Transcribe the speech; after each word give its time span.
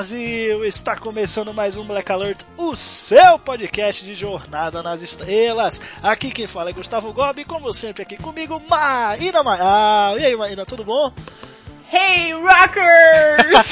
Brasil! 0.00 0.64
Está 0.64 0.96
começando 0.96 1.52
mais 1.52 1.76
um 1.76 1.84
Black 1.84 2.10
Alert, 2.10 2.40
o 2.56 2.74
seu 2.74 3.38
podcast 3.38 4.02
de 4.02 4.14
Jornada 4.14 4.82
nas 4.82 5.02
Estrelas. 5.02 5.82
Aqui 6.02 6.30
quem 6.30 6.46
fala 6.46 6.70
é 6.70 6.72
Gustavo 6.72 7.12
Gobi, 7.12 7.44
como 7.44 7.70
sempre 7.74 8.04
aqui 8.04 8.16
comigo, 8.16 8.58
Maína 8.66 9.42
Maia. 9.42 10.18
E 10.18 10.24
aí, 10.24 10.34
Maína, 10.34 10.64
tudo 10.64 10.84
bom? 10.84 11.12
Hey, 11.92 12.32
rockers! 12.34 13.58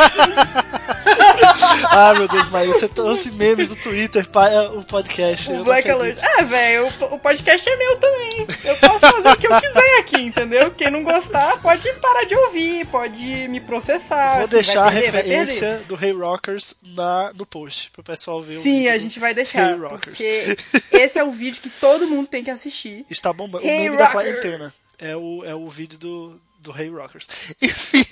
ah, 1.88 2.14
meu 2.14 2.27
Deus, 2.27 2.48
Maína, 2.48 2.74
você 2.74 2.88
trouxe 2.88 3.30
memes 3.30 3.68
do 3.68 3.77
Twitter 3.77 4.28
para 4.28 4.72
o 4.72 4.82
podcast. 4.82 5.52
o 5.52 5.62
Black. 5.62 5.88
Alert. 5.88 6.18
Ah, 6.24 6.42
velho, 6.42 6.88
o, 7.12 7.18
podcast 7.20 7.68
é 7.68 7.77
meu 7.77 7.96
também. 7.98 8.30
Eu 8.64 8.77
posso 8.77 8.98
fazer 8.98 9.28
o 9.28 9.36
que 9.36 9.46
eu 9.46 9.61
quiser 9.61 9.98
aqui, 10.00 10.20
entendeu? 10.20 10.69
Quem 10.72 10.91
não 10.91 11.05
gostar 11.05 11.62
pode 11.62 11.89
parar 12.00 12.24
de 12.24 12.34
ouvir, 12.34 12.86
pode 12.86 13.46
me 13.46 13.61
processar. 13.61 14.39
Vou 14.39 14.48
deixar 14.48 14.91
perder, 14.91 14.98
a 14.98 15.12
referência 15.12 15.83
do 15.86 15.94
Hey 15.94 16.11
Rockers 16.11 16.74
na, 16.83 17.33
no 17.34 17.46
post, 17.46 17.92
pro 17.92 18.02
pessoal 18.02 18.42
ver 18.42 18.56
o 18.56 18.62
Sim, 18.62 18.89
a 18.89 18.98
gente 18.98 19.20
vai 19.20 19.33
deixar. 19.33 19.70
Hey 19.70 19.78
Rockers. 19.78 20.16
Porque 20.16 20.56
esse 20.91 21.20
é 21.20 21.22
o 21.22 21.30
vídeo 21.30 21.62
que 21.62 21.70
todo 21.70 22.08
mundo 22.08 22.27
tem 22.27 22.42
que 22.42 22.50
assistir. 22.50 23.06
Está 23.08 23.33
bombando. 23.33 23.64
Hey 23.64 23.78
o 23.78 23.83
meme 23.83 23.96
da 23.96 24.06
Rockers. 24.06 24.41
quarentena. 24.41 24.74
É 24.98 25.14
o, 25.14 25.44
é 25.44 25.55
o 25.55 25.69
vídeo 25.69 25.96
do, 25.96 26.41
do 26.59 26.77
Hey 26.77 26.89
Rockers. 26.89 27.28
Enfim, 27.62 28.05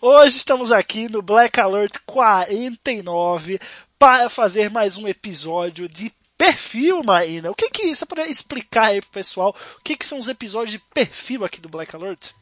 hoje 0.00 0.36
estamos 0.36 0.72
aqui 0.72 1.08
no 1.08 1.22
Black 1.22 1.58
Alert 1.60 1.98
49 2.04 3.58
para 3.98 4.28
fazer 4.28 4.70
mais 4.70 4.98
um 4.98 5.08
episódio 5.08 5.88
de 5.88 6.12
perfil, 6.36 7.02
Maína. 7.02 7.50
O 7.50 7.54
que 7.54 7.70
que 7.70 7.94
você 7.94 8.04
pode 8.04 8.22
explicar 8.22 8.88
aí 8.88 9.00
pro 9.00 9.10
pessoal? 9.10 9.56
O 9.78 9.82
que 9.82 9.96
que 9.96 10.06
são 10.06 10.18
os 10.18 10.28
episódios 10.28 10.72
de 10.72 10.78
perfil 10.78 11.44
aqui 11.44 11.60
do 11.60 11.68
Black 11.68 11.94
Alert? 11.94 12.32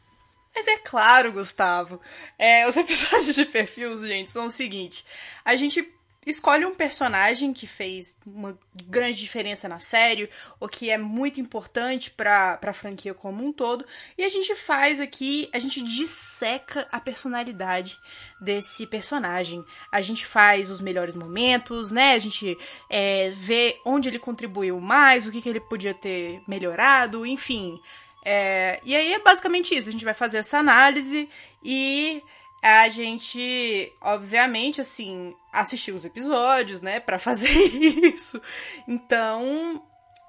Mas 0.53 0.67
é 0.67 0.77
claro, 0.77 1.33
Gustavo. 1.33 1.99
É, 2.39 2.67
os 2.67 2.75
episódios 2.77 3.35
de 3.35 3.45
perfil, 3.45 3.97
gente, 4.05 4.31
são 4.31 4.47
o 4.47 4.51
seguinte: 4.51 5.05
a 5.43 5.55
gente 5.55 5.81
escolhe 6.25 6.65
um 6.65 6.73
personagem 6.73 7.53
que 7.53 7.67
fez 7.67 8.17
uma 8.25 8.57
grande 8.73 9.19
diferença 9.19 9.69
na 9.69 9.79
série, 9.79 10.29
ou 10.59 10.67
que 10.67 10.89
é 10.89 10.97
muito 10.97 11.39
importante 11.39 12.09
pra, 12.11 12.57
pra 12.57 12.73
franquia 12.73 13.13
como 13.13 13.45
um 13.45 13.53
todo, 13.53 13.85
e 14.17 14.23
a 14.23 14.29
gente 14.29 14.55
faz 14.55 14.99
aqui, 14.99 15.49
a 15.53 15.59
gente 15.59 15.81
disseca 15.83 16.87
a 16.91 16.99
personalidade 16.99 17.97
desse 18.41 18.87
personagem. 18.87 19.63
A 19.91 20.01
gente 20.01 20.25
faz 20.25 20.69
os 20.69 20.81
melhores 20.81 21.15
momentos, 21.15 21.91
né? 21.91 22.13
A 22.13 22.19
gente 22.19 22.57
é, 22.89 23.31
vê 23.31 23.79
onde 23.85 24.09
ele 24.09 24.19
contribuiu 24.19 24.79
mais, 24.79 25.25
o 25.25 25.31
que, 25.31 25.41
que 25.41 25.49
ele 25.49 25.59
podia 25.59 25.93
ter 25.93 26.41
melhorado, 26.47 27.25
enfim. 27.25 27.79
É, 28.23 28.79
e 28.83 28.95
aí 28.95 29.13
é 29.13 29.19
basicamente 29.19 29.75
isso. 29.75 29.87
A 29.87 29.91
gente 29.91 30.03
vai 30.03 30.15
fazer 30.15 30.39
essa 30.39 30.57
análise 30.57 31.29
e 31.63 32.23
a 32.67 32.89
gente, 32.89 33.91
obviamente, 34.01 34.81
assim, 34.81 35.35
assistiu 35.53 35.93
os 35.93 36.03
episódios, 36.03 36.81
né, 36.81 36.99
Pra 36.99 37.19
fazer 37.19 37.49
isso. 37.49 38.41
Então, 38.87 39.83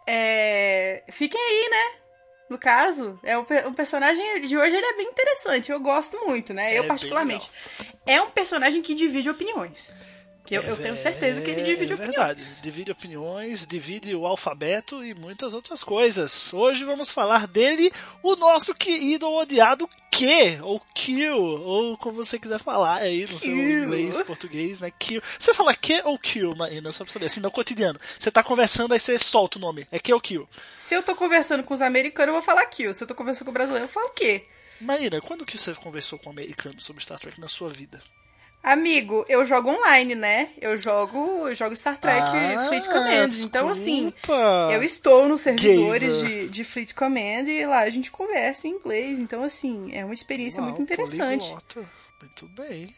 é, 0.06 1.02
fiquem 1.10 1.40
aí, 1.40 1.70
né? 1.70 2.00
No 2.50 2.58
caso, 2.58 3.18
é 3.24 3.36
o, 3.36 3.40
o 3.40 3.74
personagem 3.74 4.46
de 4.46 4.56
hoje 4.56 4.76
ele 4.76 4.86
é 4.86 4.96
bem 4.96 5.08
interessante. 5.08 5.72
Eu 5.72 5.80
gosto 5.80 6.26
muito, 6.26 6.52
né? 6.52 6.74
É 6.74 6.78
eu 6.78 6.84
particularmente. 6.84 7.50
É 8.04 8.20
um 8.20 8.30
personagem 8.30 8.82
que 8.82 8.94
divide 8.94 9.30
opiniões. 9.30 9.92
Que 10.46 10.54
eu, 10.54 10.62
eu 10.62 10.76
tenho 10.76 10.96
certeza 10.96 11.40
que 11.40 11.50
ele 11.50 11.62
divide 11.62 11.92
é 11.92 11.94
opiniões. 11.94 12.16
verdade. 12.16 12.60
Divide 12.62 12.92
opiniões, 12.92 13.66
divide 13.66 14.14
o 14.14 14.26
alfabeto 14.26 15.04
e 15.04 15.12
muitas 15.12 15.54
outras 15.54 15.82
coisas. 15.82 16.52
Hoje 16.54 16.84
vamos 16.84 17.10
falar 17.10 17.48
dele, 17.48 17.92
o 18.22 18.36
nosso 18.36 18.74
querido 18.74 19.26
ou 19.26 19.40
odiado 19.40 19.88
Q, 20.10 20.60
ou 20.62 20.80
Kill, 20.94 21.36
ou 21.36 21.98
como 21.98 22.24
você 22.24 22.38
quiser 22.38 22.58
falar 22.58 22.98
aí 22.98 23.26
no 23.26 23.38
seu 23.38 23.52
inglês, 23.52 24.22
português, 24.22 24.80
né? 24.80 24.90
Kill. 24.98 25.20
Você 25.38 25.52
fala 25.52 25.74
Q 25.74 26.00
ou 26.04 26.18
Kill, 26.18 26.54
Marina? 26.54 26.90
Só 26.92 27.04
pra 27.04 27.12
saber, 27.12 27.26
assim, 27.26 27.40
no 27.40 27.50
cotidiano. 27.50 28.00
Você 28.18 28.30
tá 28.30 28.42
conversando, 28.42 28.94
aí 28.94 29.00
você 29.00 29.18
solta 29.18 29.58
o 29.58 29.60
nome. 29.60 29.86
É 29.90 29.98
Q 29.98 30.14
ou 30.14 30.20
Kill? 30.20 30.48
Se 30.74 30.94
eu 30.94 31.02
tô 31.02 31.14
conversando 31.14 31.64
com 31.64 31.74
os 31.74 31.82
americanos, 31.82 32.28
eu 32.28 32.34
vou 32.34 32.42
falar 32.42 32.64
kill. 32.66 32.94
Se 32.94 33.02
eu 33.02 33.08
tô 33.08 33.14
conversando 33.14 33.46
com 33.46 33.50
o 33.50 33.54
brasileiro, 33.54 33.86
eu 33.86 33.88
falo 33.92 34.10
quê? 34.10 34.40
Marina, 34.80 35.20
quando 35.20 35.44
que 35.44 35.58
você 35.58 35.74
conversou 35.74 36.18
com 36.18 36.28
um 36.28 36.32
americano 36.32 36.80
sobre 36.80 37.02
Star 37.02 37.18
Trek 37.18 37.40
na 37.40 37.48
sua 37.48 37.68
vida? 37.68 38.00
Amigo, 38.66 39.24
eu 39.28 39.46
jogo 39.46 39.70
online, 39.70 40.16
né? 40.16 40.48
Eu 40.60 40.76
jogo, 40.76 41.46
eu 41.46 41.54
jogo 41.54 41.76
Star 41.76 41.96
Trek 41.98 42.20
Ah, 42.20 42.66
Fleet 42.66 42.84
Command. 42.86 43.28
Então, 43.44 43.68
assim, 43.68 44.10
desculpa. 44.10 44.70
eu 44.72 44.82
estou 44.82 45.28
nos 45.28 45.42
servidores 45.42 46.18
de, 46.18 46.48
de 46.48 46.64
Fleet 46.64 46.92
Command 46.92 47.44
e 47.46 47.64
lá 47.64 47.82
a 47.82 47.90
gente 47.90 48.10
conversa 48.10 48.66
em 48.66 48.72
inglês. 48.72 49.20
Então, 49.20 49.44
assim, 49.44 49.94
é 49.94 50.04
uma 50.04 50.12
experiência 50.12 50.60
Uau, 50.60 50.68
muito 50.70 50.82
interessante. 50.82 51.42
poliglota. 51.46 51.88
Muito 52.20 52.48
bem. 52.48 52.92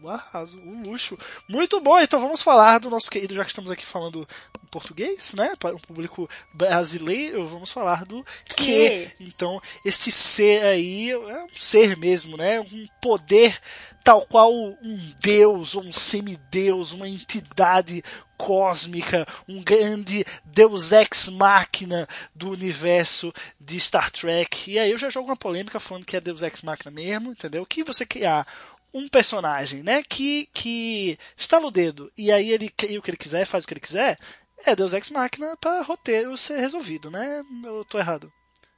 O 0.00 0.08
arraso, 0.08 0.60
o 0.60 0.82
luxo. 0.84 1.18
Muito 1.48 1.80
bom, 1.80 1.98
então 1.98 2.20
vamos 2.20 2.40
falar 2.40 2.78
do 2.78 2.88
nosso 2.88 3.10
querido, 3.10 3.34
já 3.34 3.44
que 3.44 3.50
estamos 3.50 3.72
aqui 3.72 3.84
falando 3.84 4.24
em 4.62 4.66
português, 4.68 5.34
né? 5.34 5.52
Para 5.58 5.74
o 5.74 5.80
público 5.80 6.30
brasileiro, 6.54 7.44
vamos 7.44 7.72
falar 7.72 8.04
do 8.04 8.24
que. 8.44 8.54
Que. 8.54 9.10
Então, 9.18 9.60
este 9.84 10.12
ser 10.12 10.64
aí 10.64 11.10
é 11.10 11.16
um 11.18 11.48
ser 11.50 11.96
mesmo, 11.96 12.36
né? 12.36 12.60
Um 12.60 12.86
poder 13.02 13.58
tal 14.06 14.24
qual 14.24 14.54
um 14.54 15.14
deus, 15.18 15.74
um 15.74 15.92
semideus, 15.92 16.92
uma 16.92 17.08
entidade 17.08 18.04
cósmica, 18.36 19.26
um 19.48 19.60
grande 19.60 20.24
deus 20.44 20.92
ex 20.92 21.28
machina 21.30 22.06
do 22.32 22.52
universo 22.52 23.34
de 23.60 23.80
Star 23.80 24.12
Trek. 24.12 24.70
E 24.70 24.78
aí 24.78 24.92
eu 24.92 24.96
já 24.96 25.10
jogo 25.10 25.28
uma 25.28 25.36
polêmica 25.36 25.80
falando 25.80 26.06
que 26.06 26.16
é 26.16 26.20
deus 26.20 26.42
ex 26.42 26.62
machina 26.62 26.92
mesmo, 26.92 27.32
entendeu? 27.32 27.66
Que 27.66 27.82
você 27.82 28.06
criar 28.06 28.46
um 28.94 29.08
personagem, 29.08 29.82
né, 29.82 30.04
que, 30.08 30.48
que 30.54 31.18
está 31.36 31.58
no 31.58 31.72
dedo 31.72 32.08
e 32.16 32.30
aí 32.30 32.52
ele 32.52 32.68
cria 32.68 33.00
o 33.00 33.02
que 33.02 33.10
ele 33.10 33.16
quiser, 33.16 33.44
faz 33.44 33.64
o 33.64 33.66
que 33.66 33.74
ele 33.74 33.80
quiser, 33.80 34.16
é 34.64 34.76
Deus 34.76 34.92
Ex 34.92 35.10
Machina 35.10 35.56
para 35.56 35.82
roteiro 35.82 36.34
ser 36.36 36.58
resolvido, 36.58 37.10
né? 37.10 37.44
Eu 37.62 37.84
tô 37.84 37.98
errado. 37.98 38.32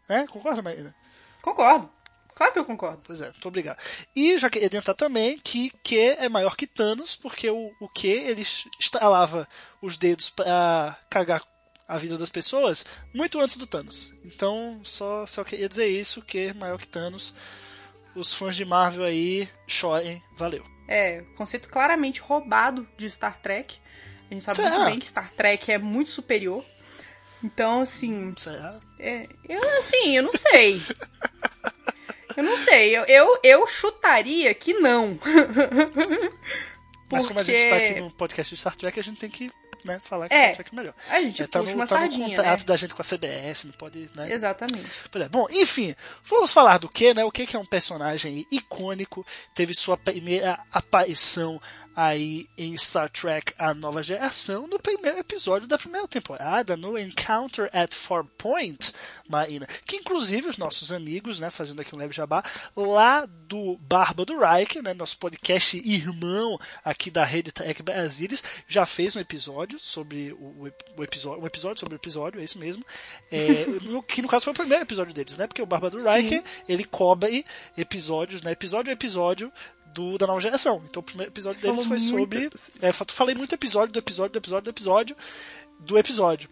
Né? 0.09 0.27
Concorda, 0.27 0.61
Marina? 0.61 0.93
Concordo. 1.41 1.89
Claro 2.39 2.53
que 2.53 2.59
eu 2.61 2.65
concordo. 2.65 3.03
Pois 3.05 3.21
é, 3.21 3.25
muito 3.25 3.49
obrigado. 3.49 3.77
E 4.15 4.39
já 4.39 4.49
queria 4.49 4.69
adiantar 4.69 4.95
também 4.95 5.37
que 5.41 5.71
Q 5.83 5.97
é 6.21 6.29
maior 6.29 6.55
que 6.55 6.69
Thanos, 6.69 7.17
porque 7.17 7.51
o, 7.51 7.73
o 7.81 7.89
Q 7.89 8.07
ele 8.07 8.47
instalava 8.79 9.49
os 9.83 9.99
dedos 9.99 10.31
para 10.31 10.97
cagar 11.11 11.43
a 11.89 11.99
vida 11.99 12.17
das 12.17 12.31
pessoas 12.31 12.87
muito 13.13 13.41
antes 13.41 13.57
do 13.57 13.67
Thanos. 13.67 14.15
Então, 14.25 14.81
só, 14.85 15.27
só 15.27 15.43
queria 15.43 15.69
dizer 15.69 15.89
isso, 15.89 16.23
que 16.23 16.39
é 16.39 16.53
maior 16.55 16.79
que 16.79 16.87
Thanos. 16.87 17.35
Os 18.15 18.33
fãs 18.33 18.55
de 18.55 18.65
Marvel 18.65 19.05
aí 19.05 19.49
chorem, 19.67 20.23
valeu. 20.37 20.65
É, 20.87 21.23
conceito 21.37 21.69
claramente 21.69 22.21
roubado 22.21 22.89
de 22.97 23.11
Star 23.11 23.41
Trek. 23.41 23.81
A 24.31 24.35
gente 24.35 24.45
sabe 24.45 24.57
Será? 24.59 24.71
muito 24.71 24.91
bem 24.91 24.99
que 25.01 25.09
Star 25.09 25.33
Trek 25.33 25.73
é 25.73 25.79
muito 25.79 26.11
superior. 26.11 26.65
Então, 27.43 27.83
assim, 27.83 28.33
Será? 28.37 28.79
É, 28.99 29.27
eu 29.49 29.79
assim, 29.79 30.17
eu 30.17 30.23
não 30.23 30.33
sei. 30.33 30.81
Eu 32.39 32.45
não 32.45 32.57
sei. 32.57 32.97
Eu, 32.97 33.05
eu, 33.07 33.41
eu 33.43 33.67
chutaria 33.67 34.55
que 34.55 34.73
não. 34.73 35.19
Mas 37.11 37.27
como 37.27 37.41
a 37.41 37.43
gente 37.43 37.69
tá 37.69 37.77
aqui 37.77 38.01
no 38.01 38.13
podcast 38.13 38.55
de 38.55 38.61
Star 38.61 38.77
Trek, 38.77 39.01
a 39.01 39.03
gente 39.03 39.19
tem 39.19 39.29
que 39.29 39.51
né, 39.85 40.01
falar 40.05 40.29
que 40.29 40.35
É. 40.35 40.55
Star 40.55 40.55
Trek 40.55 40.71
é 40.73 40.77
melhor. 40.77 40.95
A 41.11 41.21
gente 41.21 41.45
tá 41.49 41.59
puxa 41.59 41.73
no, 41.73 41.79
uma 41.81 41.87
tá 41.89 41.97
no 41.97 42.01
sardinha, 42.03 42.29
contrato 42.29 42.61
né? 42.61 42.65
da 42.65 42.77
gente 42.77 42.95
com 42.95 43.03
a 43.03 43.05
CBS, 43.05 43.65
não 43.65 43.73
pode, 43.73 44.09
né? 44.15 44.33
Exatamente. 44.33 44.89
Pois 45.11 45.25
é. 45.25 45.29
Bom, 45.29 45.49
enfim, 45.51 45.93
vamos 46.23 46.53
falar 46.53 46.79
do 46.79 46.89
que, 46.89 47.13
né? 47.13 47.25
O 47.25 47.31
que 47.33 47.57
é 47.57 47.59
um 47.59 47.67
personagem 47.67 48.47
icônico, 48.53 49.27
teve 49.53 49.75
sua 49.75 49.97
primeira 49.97 50.61
aparição 50.71 51.61
aí 52.01 52.49
em 52.57 52.77
Star 52.77 53.11
Trek 53.11 53.53
A 53.59 53.75
Nova 53.75 54.05
Geração, 54.05 54.69
no 54.69 54.79
primeiro 54.79 55.19
episódio 55.19 55.67
da 55.67 55.77
primeira 55.77 56.07
temporada, 56.07 56.77
no 56.77 56.97
Encounter 56.97 57.69
at 57.73 57.93
Four 57.93 58.25
Point, 58.39 58.93
Marina. 59.29 59.67
Que 59.85 59.97
inclusive 59.97 60.49
os 60.49 60.59
nossos 60.59 60.93
amigos, 60.93 61.41
né, 61.41 61.51
fazendo 61.51 61.81
aqui 61.81 61.93
um 61.97 61.99
leve 61.99 62.15
jabá, 62.15 62.45
lá 62.77 63.27
do 63.27 63.77
Barba 63.79 64.25
do 64.25 64.39
Reich, 64.39 64.81
né, 64.81 64.95
nosso 64.95 65.19
podcast 65.19 65.77
irmão 65.77 66.57
aqui 66.85 67.11
da 67.11 67.25
Rede 67.25 67.51
Trek 67.51 67.83
Brasilis, 67.83 68.45
já 68.69 68.87
fez 68.87 69.17
um 69.17 69.21
episódio 69.21 69.77
sobre 69.81 70.33
o, 70.35 70.71
o 70.97 71.03
episódio, 71.03 71.43
um 71.43 71.47
episódio 71.49 71.81
sobre 71.81 71.97
o 71.97 71.99
episódio, 71.99 72.41
é 72.41 72.45
isso 72.45 72.61
mesmo, 72.61 72.85
é, 73.33 73.67
no, 73.83 74.05
que 74.05 74.23
no 74.23 74.29
caso 74.29 74.45
foi 74.45 74.53
o 74.53 74.57
primeiro 74.57 74.85
episódio 74.85 75.13
deles, 75.13 75.37
né, 75.37 75.49
porque 75.49 75.63
o 75.63 75.67
Barba 75.67 75.91
do 75.91 75.99
Reich, 75.99 76.45
ele 76.69 76.85
cobre 76.85 77.45
episódios, 77.77 78.41
né, 78.43 78.53
episódio 78.53 78.91
a 78.91 78.95
episódio 78.95 79.53
do, 79.99 80.17
da 80.19 80.27
nova 80.27 80.41
geração. 80.41 80.81
Então 80.89 81.01
o 81.01 81.03
primeiro 81.03 81.33
episódio 81.33 81.61
Você 81.61 81.67
deles 81.67 81.85
foi 81.87 81.99
muito. 81.99 82.11
sobre. 82.11 82.51
É, 82.81 82.93
fa- 82.93 83.05
falei 83.09 83.35
muito 83.35 83.55
episódio 83.55 83.93
do 83.93 83.99
episódio 83.99 84.33
do 84.33 84.39
episódio 84.39 84.65
do 84.65 84.71
episódio 84.71 85.17
do 85.81 85.99
episódio. 85.99 86.49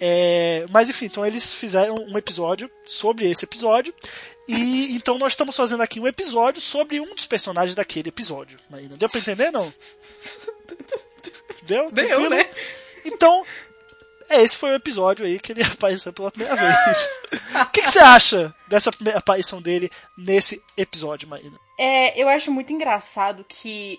É, 0.00 0.64
mas 0.70 0.88
enfim, 0.88 1.06
então 1.06 1.24
eles 1.26 1.54
fizeram 1.54 1.94
um 1.96 2.16
episódio 2.18 2.70
sobre 2.84 3.28
esse 3.30 3.44
episódio. 3.44 3.92
E 4.48 4.96
então 4.96 5.16
nós 5.18 5.32
estamos 5.34 5.54
fazendo 5.56 5.82
aqui 5.82 6.00
um 6.00 6.06
episódio 6.08 6.60
sobre 6.60 7.00
um 7.00 7.14
dos 7.14 7.26
personagens 7.26 7.74
daquele 7.76 8.08
episódio. 8.08 8.58
Marina. 8.68 8.96
Deu 8.96 9.08
pra 9.08 9.20
entender, 9.20 9.50
não? 9.52 9.72
Deu? 11.62 11.90
Deu, 11.90 12.06
Tranquilo? 12.08 12.30
né? 12.30 12.50
Então, 13.04 13.44
é, 14.30 14.42
esse 14.42 14.56
foi 14.56 14.70
o 14.70 14.76
episódio 14.76 15.26
aí 15.26 15.38
que 15.38 15.52
ele 15.52 15.62
apareceu 15.64 16.12
pela 16.12 16.30
primeira 16.30 16.56
vez. 16.56 17.20
O 17.62 17.70
que, 17.70 17.82
que 17.82 17.90
você 17.90 17.98
acha 17.98 18.54
dessa 18.68 18.92
primeira 18.92 19.18
aparição 19.18 19.60
dele 19.60 19.90
nesse 20.16 20.62
episódio, 20.76 21.28
Marina? 21.28 21.58
É, 21.78 22.20
eu 22.20 22.28
acho 22.28 22.50
muito 22.50 22.72
engraçado 22.72 23.44
que 23.48 23.98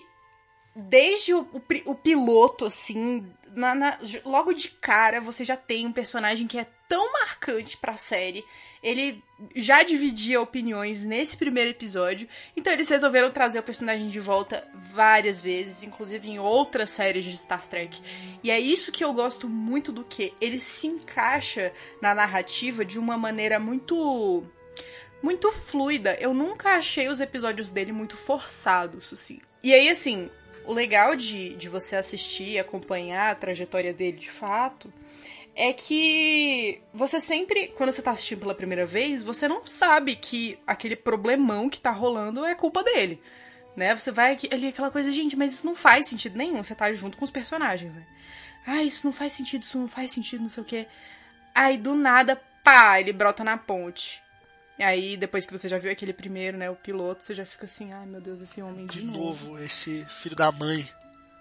desde 0.74 1.34
o, 1.34 1.40
o, 1.52 1.62
o 1.86 1.94
piloto, 1.94 2.64
assim, 2.64 3.30
na- 3.54 3.74
na- 3.74 3.98
logo 4.24 4.52
de 4.52 4.70
cara 4.70 5.20
você 5.20 5.44
já 5.44 5.56
tem 5.56 5.86
um 5.86 5.92
personagem 5.92 6.46
que 6.46 6.58
é 6.58 6.66
tão 6.88 7.12
marcante 7.12 7.76
pra 7.76 7.96
série. 7.96 8.44
Ele 8.82 9.22
já 9.56 9.82
dividia 9.82 10.40
opiniões 10.40 11.04
nesse 11.04 11.36
primeiro 11.36 11.70
episódio, 11.70 12.28
então 12.56 12.72
eles 12.72 12.88
resolveram 12.88 13.30
trazer 13.30 13.58
o 13.60 13.62
personagem 13.62 14.08
de 14.08 14.20
volta 14.20 14.66
várias 14.74 15.40
vezes, 15.40 15.82
inclusive 15.84 16.28
em 16.28 16.38
outras 16.38 16.90
séries 16.90 17.24
de 17.24 17.36
Star 17.38 17.66
Trek. 17.68 18.00
E 18.42 18.50
é 18.50 18.58
isso 18.60 18.92
que 18.92 19.04
eu 19.04 19.12
gosto 19.12 19.48
muito 19.48 19.90
do 19.92 20.04
que 20.04 20.34
ele 20.40 20.58
se 20.60 20.86
encaixa 20.86 21.72
na 22.00 22.14
narrativa 22.14 22.84
de 22.84 22.98
uma 22.98 23.16
maneira 23.16 23.58
muito 23.58 24.44
muito 25.22 25.52
fluida. 25.52 26.16
Eu 26.20 26.34
nunca 26.34 26.70
achei 26.70 27.08
os 27.08 27.20
episódios 27.20 27.70
dele 27.70 27.92
muito 27.92 28.16
forçados, 28.16 29.12
assim. 29.12 29.40
E 29.62 29.72
aí, 29.72 29.88
assim, 29.88 30.28
o 30.64 30.72
legal 30.72 31.14
de, 31.16 31.54
de 31.54 31.68
você 31.68 31.96
assistir 31.96 32.50
e 32.50 32.58
acompanhar 32.58 33.30
a 33.30 33.34
trajetória 33.34 33.92
dele 33.92 34.18
de 34.18 34.30
fato 34.30 34.92
é 35.54 35.72
que 35.72 36.80
você 36.94 37.20
sempre, 37.20 37.68
quando 37.76 37.92
você 37.92 38.02
tá 38.02 38.10
assistindo 38.10 38.40
pela 38.40 38.54
primeira 38.54 38.86
vez, 38.86 39.22
você 39.22 39.46
não 39.46 39.66
sabe 39.66 40.16
que 40.16 40.58
aquele 40.66 40.96
problemão 40.96 41.68
que 41.68 41.80
tá 41.80 41.90
rolando 41.90 42.44
é 42.44 42.54
culpa 42.54 42.82
dele. 42.82 43.20
Né? 43.76 43.94
Você 43.94 44.10
vai 44.10 44.36
ali 44.50 44.68
aquela 44.68 44.90
coisa, 44.90 45.10
gente, 45.10 45.36
mas 45.36 45.52
isso 45.52 45.66
não 45.66 45.74
faz 45.74 46.06
sentido 46.06 46.36
nenhum. 46.36 46.62
Você 46.62 46.74
tá 46.74 46.92
junto 46.92 47.16
com 47.16 47.24
os 47.24 47.30
personagens, 47.30 47.94
né? 47.94 48.06
Ah, 48.66 48.82
isso 48.82 49.06
não 49.06 49.12
faz 49.12 49.32
sentido, 49.32 49.62
isso 49.62 49.78
não 49.78 49.88
faz 49.88 50.12
sentido, 50.12 50.42
não 50.42 50.48
sei 50.48 50.62
o 50.62 50.66
quê. 50.66 50.86
Aí 51.54 51.76
do 51.76 51.94
nada, 51.94 52.40
pá, 52.62 53.00
ele 53.00 53.12
brota 53.12 53.42
na 53.42 53.58
ponte. 53.58 54.21
E 54.78 54.82
aí, 54.82 55.16
depois 55.16 55.44
que 55.44 55.56
você 55.56 55.68
já 55.68 55.78
viu 55.78 55.92
aquele 55.92 56.12
primeiro, 56.12 56.56
né, 56.56 56.70
o 56.70 56.76
piloto, 56.76 57.24
você 57.24 57.34
já 57.34 57.44
fica 57.44 57.66
assim, 57.66 57.92
ai 57.92 58.06
meu 58.06 58.20
Deus, 58.20 58.40
esse 58.40 58.62
homem 58.62 58.86
de, 58.86 59.02
De 59.02 59.06
novo, 59.06 59.58
esse 59.58 60.04
filho 60.06 60.34
da 60.34 60.50
mãe. 60.50 60.88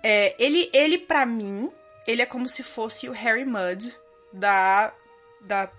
É, 0.04 0.36
ele, 0.38 0.69
ele 0.74 0.98
para 0.98 1.25
mim, 1.25 1.72
ele 2.06 2.22
é 2.22 2.25
como 2.25 2.48
se 2.48 2.62
fosse 2.62 3.07
o 3.07 3.12
Harry 3.12 3.45
Mudd 3.45 3.95
da, 4.33 4.94
da, 5.42 5.72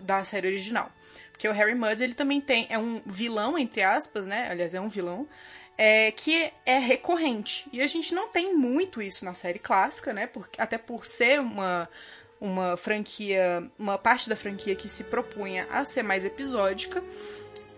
da 0.00 0.24
série 0.24 0.48
original. 0.48 0.90
Porque 1.32 1.48
o 1.48 1.52
Harry 1.52 1.74
Mudd, 1.74 2.02
ele 2.02 2.14
também 2.14 2.40
tem, 2.40 2.66
é 2.68 2.78
um 2.78 3.00
vilão, 3.06 3.56
entre 3.56 3.82
aspas, 3.82 4.26
né, 4.26 4.48
aliás, 4.50 4.74
é 4.74 4.80
um 4.80 4.88
vilão, 4.88 5.26
é, 5.76 6.10
que 6.10 6.52
é 6.66 6.78
recorrente. 6.78 7.68
E 7.72 7.80
a 7.80 7.86
gente 7.86 8.12
não 8.12 8.28
tem 8.28 8.54
muito 8.54 9.00
isso 9.00 9.24
na 9.24 9.34
série 9.34 9.60
clássica, 9.60 10.12
né, 10.12 10.26
por, 10.26 10.48
até 10.58 10.76
por 10.76 11.06
ser 11.06 11.40
uma, 11.40 11.88
uma 12.40 12.76
franquia, 12.76 13.68
uma 13.78 13.98
parte 13.98 14.28
da 14.28 14.36
franquia 14.36 14.74
que 14.74 14.88
se 14.88 15.04
propunha 15.04 15.66
a 15.70 15.84
ser 15.84 16.02
mais 16.02 16.24
episódica. 16.24 17.02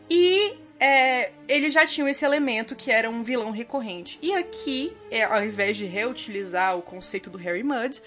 E 0.09 0.57
é, 0.79 1.33
eles 1.47 1.73
já 1.73 1.87
tinham 1.87 2.09
esse 2.09 2.25
elemento 2.25 2.75
que 2.75 2.91
era 2.91 3.09
um 3.09 3.23
vilão 3.23 3.51
recorrente. 3.51 4.19
E 4.23 4.35
aqui, 4.35 4.97
é, 5.11 5.25
ao 5.25 5.45
invés 5.45 5.77
de 5.77 5.85
reutilizar 5.85 6.77
o 6.77 6.83
conceito 6.83 7.29
do 7.31 7.39
Harry 7.39 7.63
Mudd, 7.63 8.03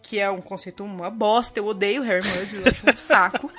que 0.00 0.18
é 0.18 0.30
um 0.30 0.40
conceito 0.40 0.82
uma 0.82 1.10
bosta, 1.10 1.58
eu 1.58 1.66
odeio 1.66 2.02
Harry 2.02 2.26
Mudd, 2.26 2.54
eu 2.54 2.70
acho 2.70 2.90
um 2.90 2.98
saco. 2.98 3.52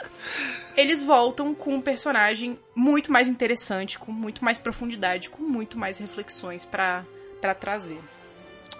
Eles 0.75 1.03
voltam 1.03 1.53
com 1.53 1.75
um 1.75 1.81
personagem 1.81 2.59
muito 2.75 3.11
mais 3.11 3.27
interessante, 3.27 3.99
com 3.99 4.11
muito 4.11 4.43
mais 4.43 4.59
profundidade, 4.59 5.29
com 5.29 5.43
muito 5.43 5.77
mais 5.77 5.99
reflexões 5.99 6.65
pra 6.65 7.05
pra 7.43 7.53
trazer. 7.53 7.99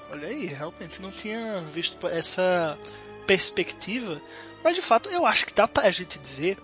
Olha 0.10 0.30
aí, 0.30 0.46
realmente 0.46 1.02
não 1.02 1.10
tinha 1.10 1.60
visto 1.74 2.08
essa 2.08 2.80
perspectiva. 3.26 4.22
Mas 4.64 4.76
de 4.76 4.82
fato, 4.82 5.10
eu 5.10 5.26
acho 5.26 5.46
que 5.46 5.54
dá 5.54 5.68
pra 5.68 5.92
gente 5.92 6.20
dizer, 6.20 6.58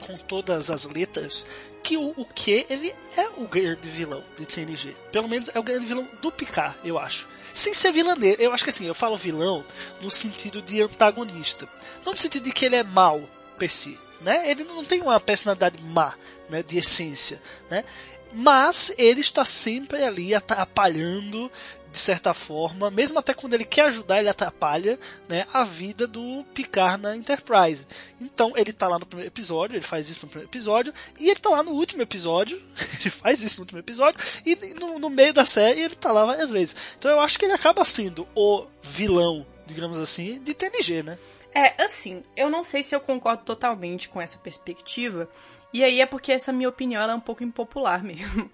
com 0.00 0.16
todas 0.16 0.70
as 0.70 0.84
letras, 0.84 1.46
que 1.82 1.96
o, 1.96 2.12
o 2.16 2.24
Q 2.24 2.66
ele 2.68 2.94
é 3.16 3.28
o 3.36 3.46
grande 3.46 3.88
vilão 3.88 4.22
de 4.36 4.46
TNG. 4.46 4.94
Pelo 5.10 5.28
menos 5.28 5.50
é 5.54 5.58
o 5.58 5.62
grande 5.62 5.86
vilão 5.86 6.06
do 6.20 6.30
Picard, 6.30 6.76
eu 6.84 6.98
acho. 6.98 7.28
Sem 7.54 7.74
ser 7.74 7.92
vilaneiro, 7.92 8.40
eu 8.42 8.52
acho 8.52 8.62
que 8.62 8.70
assim, 8.70 8.86
eu 8.86 8.94
falo 8.94 9.16
vilão 9.16 9.64
no 10.00 10.10
sentido 10.10 10.62
de 10.62 10.82
antagonista. 10.82 11.68
Não 12.04 12.12
no 12.12 12.18
sentido 12.18 12.44
de 12.44 12.52
que 12.52 12.66
ele 12.66 12.76
é 12.76 12.84
mau 12.84 13.28
per 13.58 13.70
si, 13.70 13.98
né? 14.20 14.48
Ele 14.50 14.64
não 14.64 14.84
tem 14.84 15.00
uma 15.00 15.18
personalidade 15.18 15.82
má, 15.82 16.14
né, 16.48 16.62
de 16.62 16.78
essência, 16.78 17.42
né? 17.70 17.84
Mas 18.32 18.92
ele 18.98 19.20
está 19.20 19.44
sempre 19.44 20.04
ali 20.04 20.34
atrapalhando 20.34 21.50
de 21.98 22.02
certa 22.02 22.32
forma, 22.32 22.92
mesmo 22.92 23.18
até 23.18 23.34
quando 23.34 23.54
ele 23.54 23.64
quer 23.64 23.86
ajudar, 23.86 24.20
ele 24.20 24.28
atrapalha 24.28 24.96
né, 25.28 25.44
a 25.52 25.64
vida 25.64 26.06
do 26.06 26.44
Picard 26.54 27.02
na 27.02 27.16
Enterprise. 27.16 27.88
Então 28.20 28.52
ele 28.56 28.72
tá 28.72 28.86
lá 28.86 29.00
no 29.00 29.04
primeiro 29.04 29.28
episódio, 29.28 29.74
ele 29.74 29.84
faz 29.84 30.08
isso 30.08 30.24
no 30.24 30.30
primeiro 30.30 30.48
episódio, 30.48 30.94
e 31.18 31.28
ele 31.28 31.40
tá 31.40 31.50
lá 31.50 31.60
no 31.60 31.72
último 31.72 32.00
episódio, 32.00 32.62
ele 33.00 33.10
faz 33.10 33.42
isso 33.42 33.56
no 33.56 33.62
último 33.62 33.80
episódio, 33.80 34.20
e 34.46 34.54
no, 34.74 35.00
no 35.00 35.10
meio 35.10 35.34
da 35.34 35.44
série 35.44 35.80
ele 35.80 35.96
tá 35.96 36.12
lá 36.12 36.24
várias 36.24 36.50
vezes. 36.50 36.76
Então 36.96 37.10
eu 37.10 37.18
acho 37.18 37.36
que 37.36 37.46
ele 37.46 37.54
acaba 37.54 37.84
sendo 37.84 38.28
o 38.32 38.64
vilão, 38.80 39.44
digamos 39.66 39.98
assim, 39.98 40.38
de 40.38 40.54
TNG, 40.54 41.02
né? 41.02 41.18
É, 41.52 41.82
assim, 41.82 42.22
eu 42.36 42.48
não 42.48 42.62
sei 42.62 42.84
se 42.84 42.94
eu 42.94 43.00
concordo 43.00 43.42
totalmente 43.42 44.08
com 44.08 44.20
essa 44.20 44.38
perspectiva. 44.38 45.28
E 45.72 45.82
aí 45.82 46.00
é 46.00 46.06
porque 46.06 46.30
essa 46.30 46.52
minha 46.52 46.68
opinião 46.68 47.02
é 47.02 47.14
um 47.14 47.18
pouco 47.18 47.42
impopular 47.42 48.00
mesmo. 48.04 48.48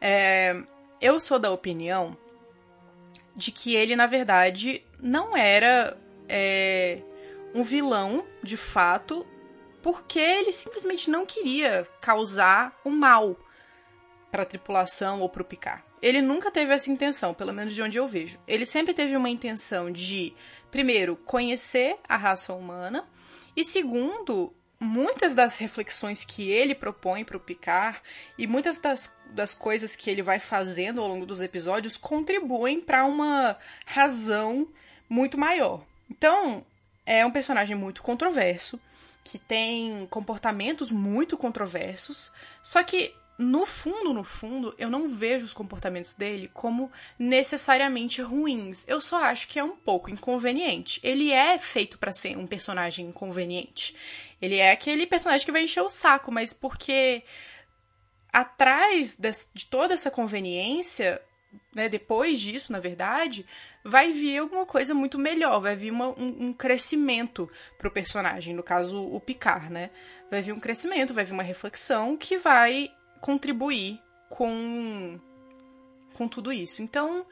É, 0.00 0.60
eu 1.00 1.20
sou 1.20 1.38
da 1.38 1.52
opinião 1.52 2.16
de 3.38 3.52
que 3.52 3.76
ele, 3.76 3.94
na 3.94 4.06
verdade, 4.06 4.84
não 5.00 5.36
era 5.36 5.96
é, 6.28 7.00
um 7.54 7.62
vilão 7.62 8.26
de 8.42 8.56
fato, 8.56 9.24
porque 9.80 10.18
ele 10.18 10.50
simplesmente 10.50 11.08
não 11.08 11.24
queria 11.24 11.86
causar 12.00 12.76
o 12.84 12.90
mal 12.90 13.38
para 14.28 14.42
a 14.42 14.46
tripulação 14.46 15.20
ou 15.20 15.28
para 15.28 15.42
o 15.42 15.44
Picard. 15.44 15.84
Ele 16.02 16.20
nunca 16.20 16.50
teve 16.50 16.72
essa 16.72 16.90
intenção, 16.90 17.32
pelo 17.32 17.52
menos 17.52 17.76
de 17.76 17.80
onde 17.80 17.96
eu 17.96 18.08
vejo. 18.08 18.40
Ele 18.44 18.66
sempre 18.66 18.92
teve 18.92 19.16
uma 19.16 19.30
intenção 19.30 19.88
de, 19.88 20.34
primeiro, 20.68 21.14
conhecer 21.14 21.96
a 22.08 22.16
raça 22.16 22.52
humana 22.52 23.08
e, 23.56 23.62
segundo, 23.62 24.52
muitas 24.80 25.34
das 25.34 25.56
reflexões 25.56 26.24
que 26.24 26.50
ele 26.50 26.74
propõe 26.74 27.24
para 27.24 27.36
o 27.36 27.40
Picard 27.40 27.98
e 28.36 28.46
muitas 28.46 28.78
das, 28.78 29.14
das 29.30 29.54
coisas 29.54 29.96
que 29.96 30.08
ele 30.08 30.22
vai 30.22 30.38
fazendo 30.38 31.00
ao 31.00 31.08
longo 31.08 31.26
dos 31.26 31.40
episódios 31.40 31.96
contribuem 31.96 32.80
para 32.80 33.04
uma 33.04 33.56
razão 33.84 34.68
muito 35.08 35.36
maior. 35.36 35.84
Então, 36.10 36.64
é 37.04 37.24
um 37.26 37.30
personagem 37.30 37.76
muito 37.76 38.02
controverso, 38.02 38.78
que 39.24 39.38
tem 39.38 40.06
comportamentos 40.10 40.90
muito 40.90 41.36
controversos, 41.36 42.32
só 42.62 42.82
que 42.82 43.14
no 43.38 43.64
fundo, 43.64 44.12
no 44.12 44.24
fundo, 44.24 44.74
eu 44.76 44.90
não 44.90 45.08
vejo 45.08 45.46
os 45.46 45.54
comportamentos 45.54 46.12
dele 46.12 46.50
como 46.52 46.90
necessariamente 47.16 48.20
ruins. 48.20 48.84
Eu 48.88 49.00
só 49.00 49.22
acho 49.22 49.46
que 49.46 49.60
é 49.60 49.64
um 49.64 49.76
pouco 49.76 50.10
inconveniente. 50.10 50.98
Ele 51.04 51.30
é 51.30 51.56
feito 51.56 51.98
para 51.98 52.10
ser 52.10 52.36
um 52.36 52.48
personagem 52.48 53.06
inconveniente. 53.06 53.94
Ele 54.40 54.56
é 54.56 54.70
aquele 54.70 55.06
personagem 55.06 55.44
que 55.44 55.52
vai 55.52 55.62
encher 55.62 55.82
o 55.82 55.88
saco, 55.88 56.30
mas 56.30 56.52
porque 56.52 57.22
atrás 58.32 59.16
de 59.52 59.66
toda 59.66 59.94
essa 59.94 60.10
conveniência, 60.10 61.20
né, 61.74 61.88
depois 61.88 62.40
disso, 62.40 62.72
na 62.72 62.78
verdade, 62.78 63.46
vai 63.84 64.12
vir 64.12 64.38
alguma 64.38 64.66
coisa 64.66 64.94
muito 64.94 65.18
melhor, 65.18 65.60
vai 65.60 65.74
vir 65.74 65.90
uma, 65.90 66.08
um, 66.10 66.48
um, 66.48 66.52
crescimento 66.52 67.50
pro 67.78 67.90
personagem, 67.90 68.54
no 68.54 68.62
caso 68.62 69.02
o 69.02 69.20
Picard, 69.20 69.72
né? 69.72 69.90
Vai 70.30 70.42
vir 70.42 70.52
um 70.52 70.60
crescimento, 70.60 71.14
vai 71.14 71.24
vir 71.24 71.32
uma 71.32 71.42
reflexão 71.42 72.16
que 72.16 72.36
vai 72.36 72.90
contribuir 73.20 74.00
com 74.28 75.18
com 76.14 76.26
tudo 76.26 76.52
isso. 76.52 76.82
Então, 76.82 77.24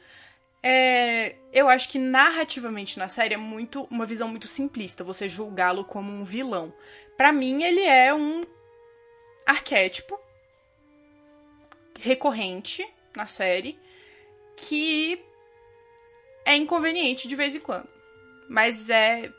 é, 0.63 1.35
eu 1.53 1.69
acho 1.69 1.89
que 1.89 1.99
narrativamente 1.99 2.97
na 2.97 3.07
série 3.07 3.33
é 3.33 3.37
muito 3.37 3.87
uma 3.89 4.05
visão 4.05 4.27
muito 4.27 4.47
simplista, 4.47 5.03
você 5.03 5.29
julgá-lo 5.29 5.85
como 5.85 6.11
um 6.11 6.23
vilão. 6.23 6.73
Pra 7.15 7.31
mim, 7.31 7.63
ele 7.63 7.81
é 7.81 8.13
um 8.13 8.43
arquétipo 9.45 10.19
recorrente 11.99 12.87
na 13.15 13.25
série 13.25 13.79
que 14.55 15.23
é 16.45 16.55
inconveniente 16.55 17.27
de 17.27 17.35
vez 17.35 17.55
em 17.55 17.59
quando. 17.59 17.87
Mas 18.49 18.89
é, 18.89 19.31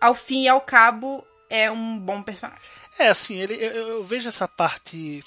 ao 0.00 0.14
fim 0.14 0.44
e 0.44 0.48
ao 0.48 0.60
cabo, 0.60 1.26
é 1.48 1.70
um 1.70 1.98
bom 1.98 2.22
personagem. 2.22 2.68
É, 2.98 3.08
assim, 3.08 3.38
ele, 3.38 3.54
eu, 3.54 3.88
eu 3.88 4.04
vejo 4.04 4.28
essa 4.28 4.48
parte 4.48 5.22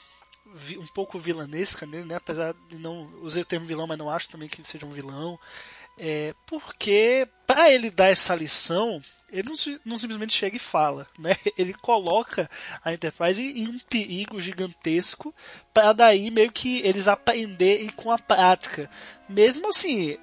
um 0.78 0.88
pouco 0.88 1.20
vilanesca 1.20 1.86
nele, 1.86 2.06
né? 2.06 2.16
Apesar 2.16 2.54
de 2.68 2.78
não 2.78 3.12
usei 3.22 3.42
o 3.42 3.46
termo 3.46 3.66
vilão, 3.66 3.88
mas 3.88 3.98
não 3.98 4.10
acho 4.10 4.30
também 4.30 4.50
que 4.50 4.58
ele 4.58 4.68
seja 4.68 4.86
um 4.86 4.92
vilão. 4.92 5.40
É, 6.02 6.34
porque 6.46 7.28
para 7.46 7.70
ele 7.70 7.92
dar 7.92 8.08
essa 8.08 8.34
lição, 8.34 9.02
ele 9.30 9.50
não, 9.50 9.56
não 9.84 9.98
simplesmente 9.98 10.34
chega 10.34 10.56
e 10.56 10.60
fala, 10.60 11.06
né? 11.20 11.32
Ele 11.58 11.74
coloca 11.74 12.50
a 12.82 12.94
Enterprise 12.94 13.42
em 13.42 13.68
um 13.68 13.78
perigo 13.80 14.40
gigantesco 14.40 15.36
para 15.74 15.92
daí 15.92 16.32
meio 16.32 16.54
que 16.54 16.80
eles 16.88 17.10
aprenderem 17.10 17.90
com 17.90 18.12
a 18.12 18.18
prática. 18.18 18.90
Mesmo 19.28 19.68
assim, 19.68 20.18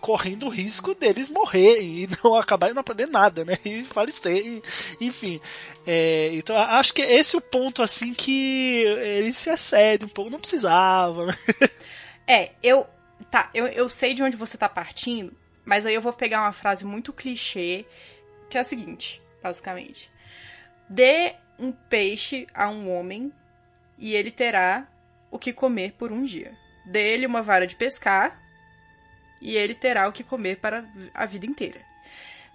correndo 0.00 0.46
o 0.46 0.48
risco 0.48 0.94
deles 0.94 1.30
morrerem 1.30 2.04
e 2.04 2.08
não 2.22 2.34
acabarem 2.34 2.74
não 2.74 2.80
aprendendo 2.80 3.12
nada, 3.12 3.44
né? 3.44 3.54
E 3.64 3.84
falecerem, 3.84 4.62
enfim. 5.00 5.40
É, 5.86 6.30
então 6.34 6.56
acho 6.56 6.92
que 6.94 7.02
esse 7.02 7.36
é 7.36 7.38
o 7.38 7.42
ponto 7.42 7.82
assim 7.82 8.14
que 8.14 8.82
ele 8.82 9.32
se 9.32 9.50
excede 9.50 10.04
um 10.04 10.08
pouco, 10.08 10.30
não 10.30 10.40
precisava, 10.40 11.26
né? 11.26 11.34
É, 12.26 12.52
eu. 12.62 12.86
Tá, 13.30 13.50
eu, 13.52 13.66
eu 13.66 13.88
sei 13.90 14.14
de 14.14 14.22
onde 14.22 14.36
você 14.36 14.56
tá 14.56 14.68
partindo, 14.68 15.36
mas 15.64 15.84
aí 15.84 15.94
eu 15.94 16.00
vou 16.00 16.12
pegar 16.12 16.40
uma 16.40 16.52
frase 16.52 16.84
muito 16.84 17.12
clichê, 17.12 17.84
que 18.48 18.56
é 18.56 18.60
a 18.60 18.64
seguinte, 18.64 19.20
basicamente. 19.42 20.10
Dê 20.88 21.34
um 21.58 21.72
peixe 21.72 22.46
a 22.54 22.68
um 22.68 22.90
homem 22.90 23.32
e 23.98 24.14
ele 24.14 24.30
terá 24.30 24.86
o 25.30 25.38
que 25.38 25.52
comer 25.52 25.92
por 25.92 26.12
um 26.12 26.22
dia. 26.22 26.56
Dê 26.86 27.12
ele 27.12 27.26
uma 27.26 27.42
vara 27.42 27.66
de 27.66 27.76
pescar 27.76 28.40
e 29.44 29.54
ele 29.56 29.74
terá 29.74 30.08
o 30.08 30.12
que 30.12 30.24
comer 30.24 30.56
para 30.56 30.84
a 31.14 31.26
vida 31.26 31.44
inteira. 31.44 31.80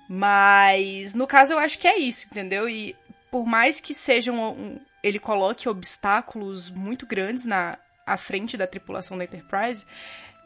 Mas 0.10 1.14
no 1.14 1.28
caso 1.28 1.54
eu 1.54 1.60
acho 1.60 1.78
que 1.78 1.88
é 1.88 2.00
isso, 2.00 2.26
entendeu? 2.26 2.68
E 2.68 2.96
por 3.30 3.46
mais 3.46 3.80
que 3.80 3.94
sejam 3.94 4.54
um, 4.54 4.80
ele 5.04 5.20
coloque 5.20 5.70
obstáculos 5.70 6.70
muito 6.72 7.06
grandes 7.06 7.46
na 7.46 7.78
à 8.06 8.18
frente 8.18 8.58
da 8.58 8.66
tripulação 8.66 9.16
da 9.16 9.24
Enterprise, 9.24 9.86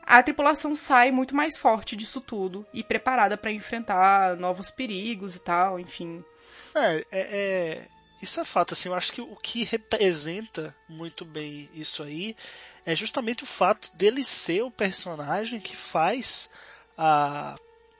a 0.05 0.21
tripulação 0.21 0.75
sai 0.75 1.11
muito 1.11 1.33
mais 1.33 1.55
forte 1.57 1.95
disso 1.95 2.19
tudo 2.19 2.67
e 2.73 2.83
preparada 2.83 3.37
para 3.37 3.53
enfrentar 3.53 4.35
novos 4.35 4.69
perigos 4.69 5.37
e 5.37 5.39
tal, 5.39 5.79
enfim. 5.79 6.21
É, 6.75 6.95
é, 6.97 7.05
é- 7.11 7.81
isso 8.23 8.39
é 8.39 8.45
fato, 8.45 8.73
assim, 8.73 8.87
eu 8.87 8.95
acho 8.95 9.11
que 9.11 9.21
o 9.21 9.35
que 9.35 9.63
representa 9.63 10.73
muito 10.87 11.25
bem 11.25 11.69
isso 11.73 12.01
aí 12.01 12.35
é 12.85 12.95
justamente 12.95 13.43
o 13.43 13.47
fato 13.47 13.91
dele 13.95 14.23
ser 14.23 14.63
o 14.63 14.71
personagem 14.71 15.59
que 15.59 15.75
faz 15.75 16.49
a, 16.97 17.55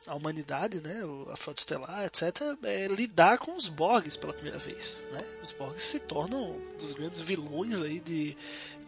a 0.08 0.16
humanidade, 0.16 0.82
né, 0.82 1.02
a 1.32 1.38
Frota 1.38 1.62
Estelar, 1.62 2.06
etc., 2.06 2.42
é, 2.64 2.88
lidar 2.88 3.38
com 3.38 3.56
os 3.56 3.70
Borgs 3.70 4.18
pela 4.18 4.34
primeira 4.34 4.58
vez, 4.58 5.02
né? 5.12 5.20
Os 5.42 5.52
Borgs 5.52 5.84
se 5.84 6.00
tornam 6.00 6.52
um 6.52 6.78
dos 6.78 6.94
grandes 6.94 7.22
vilões 7.22 7.82
aí 7.82 8.00
de... 8.00 8.36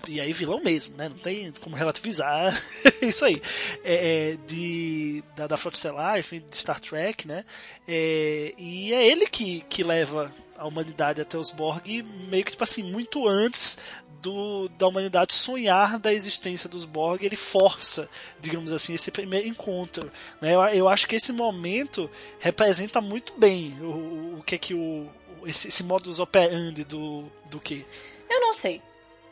E 0.08 0.20
aí 0.20 0.34
vilão 0.34 0.62
mesmo, 0.62 0.96
né? 0.98 1.08
Não 1.10 1.18
tem 1.18 1.52
como 1.62 1.76
relativizar 1.76 2.54
isso 3.02 3.26
aí. 3.26 3.42
É, 3.84 4.34
é, 4.34 4.38
de, 4.46 5.24
da, 5.36 5.48
da 5.48 5.58
Frota 5.58 5.78
Estelar, 5.78 6.20
enfim, 6.20 6.44
de 6.48 6.58
Star 6.58 6.80
Trek, 6.80 7.28
né? 7.28 7.46
É, 7.88 8.54
e 8.58 8.94
é 8.94 9.08
ele 9.08 9.26
que, 9.26 9.62
que 9.62 9.84
leva 9.84 10.32
a 10.58 10.68
humanidade 10.68 11.22
até 11.22 11.38
os 11.38 11.52
Borg 11.52 12.04
meio 12.30 12.44
que, 12.44 12.52
tipo 12.52 12.64
assim, 12.64 12.84
muito 12.84 13.28
antes 13.28 13.78
do, 14.26 14.68
da 14.70 14.88
humanidade 14.88 15.34
sonhar 15.34 16.00
da 16.00 16.12
existência 16.12 16.68
dos 16.68 16.84
Borg, 16.84 17.24
ele 17.24 17.36
força, 17.36 18.10
digamos 18.40 18.72
assim, 18.72 18.94
esse 18.96 19.12
primeiro 19.12 19.48
encontro. 19.48 20.12
Né? 20.42 20.56
Eu, 20.56 20.62
eu 20.70 20.90
acho 20.90 21.08
que 21.08 21.16
esse 21.16 21.32
momento 21.32 22.10
representa 22.40 23.00
muito 23.00 23.34
bem 23.38 23.72
o, 23.82 24.40
o, 24.40 24.44
que 24.44 24.56
é 24.56 24.58
que 24.58 24.74
o, 24.74 25.08
esse, 25.46 25.68
esse 25.68 25.84
modus 25.84 26.18
operandi 26.20 26.84
do, 26.84 27.26
do 27.52 27.60
que. 27.60 27.86
Eu 28.28 28.42
não 28.42 28.54
sei. 28.54 28.82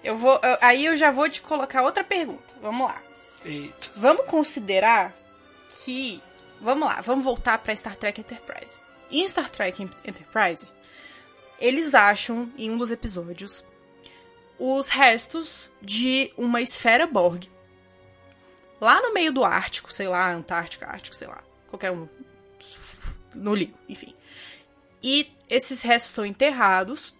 Eu 0.04 0.16
vou, 0.18 0.34
eu- 0.44 0.58
aí 0.62 0.86
eu 0.86 0.96
já 0.96 1.10
vou 1.10 1.28
te 1.28 1.42
colocar 1.42 1.82
outra 1.84 2.04
pergunta. 2.04 2.54
Vamos 2.62 2.86
lá. 2.88 3.02
Eita. 3.44 3.92
Vamos 3.96 4.26
considerar 4.28 5.12
que. 5.84 6.22
Vamos 6.62 6.88
lá, 6.88 7.02
vamos 7.02 7.26
voltar 7.26 7.58
pra 7.58 7.76
Star 7.76 7.96
Trek 7.98 8.22
Enterprise. 8.22 8.78
Em 9.12 9.28
Star 9.28 9.50
Trek 9.50 9.82
Enterprise, 10.06 10.68
eles 11.60 11.94
acham, 11.94 12.52
em 12.58 12.70
um 12.72 12.78
dos 12.78 12.90
episódios, 12.92 13.66
os 14.66 14.88
restos 14.88 15.70
de 15.82 16.32
uma 16.38 16.62
esfera 16.62 17.06
Borg. 17.06 17.50
Lá 18.80 19.02
no 19.02 19.14
meio 19.14 19.32
do 19.34 19.44
Ártico, 19.44 19.92
sei 19.92 20.08
lá, 20.08 20.32
Antártica, 20.32 20.88
Ártico, 20.88 21.16
sei 21.16 21.28
lá. 21.28 21.44
Qualquer 21.68 21.92
um. 21.92 22.08
No 23.36 23.54
ligo, 23.54 23.78
enfim. 23.90 24.14
E 25.02 25.28
esses 25.50 25.82
restos 25.82 26.12
estão 26.12 26.26
enterrados. 26.26 27.14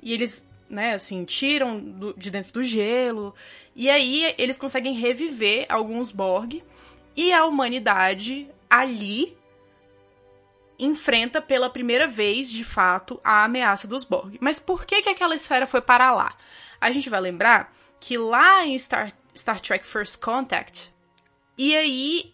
E 0.00 0.12
eles, 0.12 0.46
né, 0.68 0.94
assim, 0.94 1.24
tiram 1.24 1.78
do- 1.80 2.14
de 2.16 2.30
dentro 2.30 2.52
do 2.52 2.62
gelo. 2.62 3.34
E 3.74 3.90
aí 3.90 4.34
eles 4.38 4.58
conseguem 4.58 4.94
reviver 4.94 5.66
alguns 5.68 6.12
Borg. 6.12 6.62
E 7.16 7.32
a 7.32 7.44
humanidade 7.46 8.48
ali 8.70 9.36
enfrenta 10.84 11.40
pela 11.40 11.70
primeira 11.70 12.06
vez, 12.06 12.50
de 12.50 12.64
fato, 12.64 13.20
a 13.22 13.44
ameaça 13.44 13.86
dos 13.86 14.04
Borg. 14.04 14.36
Mas 14.40 14.58
por 14.58 14.84
que, 14.84 15.00
que 15.02 15.08
aquela 15.08 15.34
esfera 15.34 15.66
foi 15.66 15.80
para 15.80 16.12
lá? 16.12 16.34
A 16.80 16.90
gente 16.90 17.08
vai 17.08 17.20
lembrar 17.20 17.72
que 18.00 18.18
lá 18.18 18.66
em 18.66 18.76
Star, 18.78 19.12
Star 19.36 19.60
Trek 19.60 19.86
First 19.86 20.18
Contact, 20.20 20.92
e 21.56 21.76
aí 21.76 22.32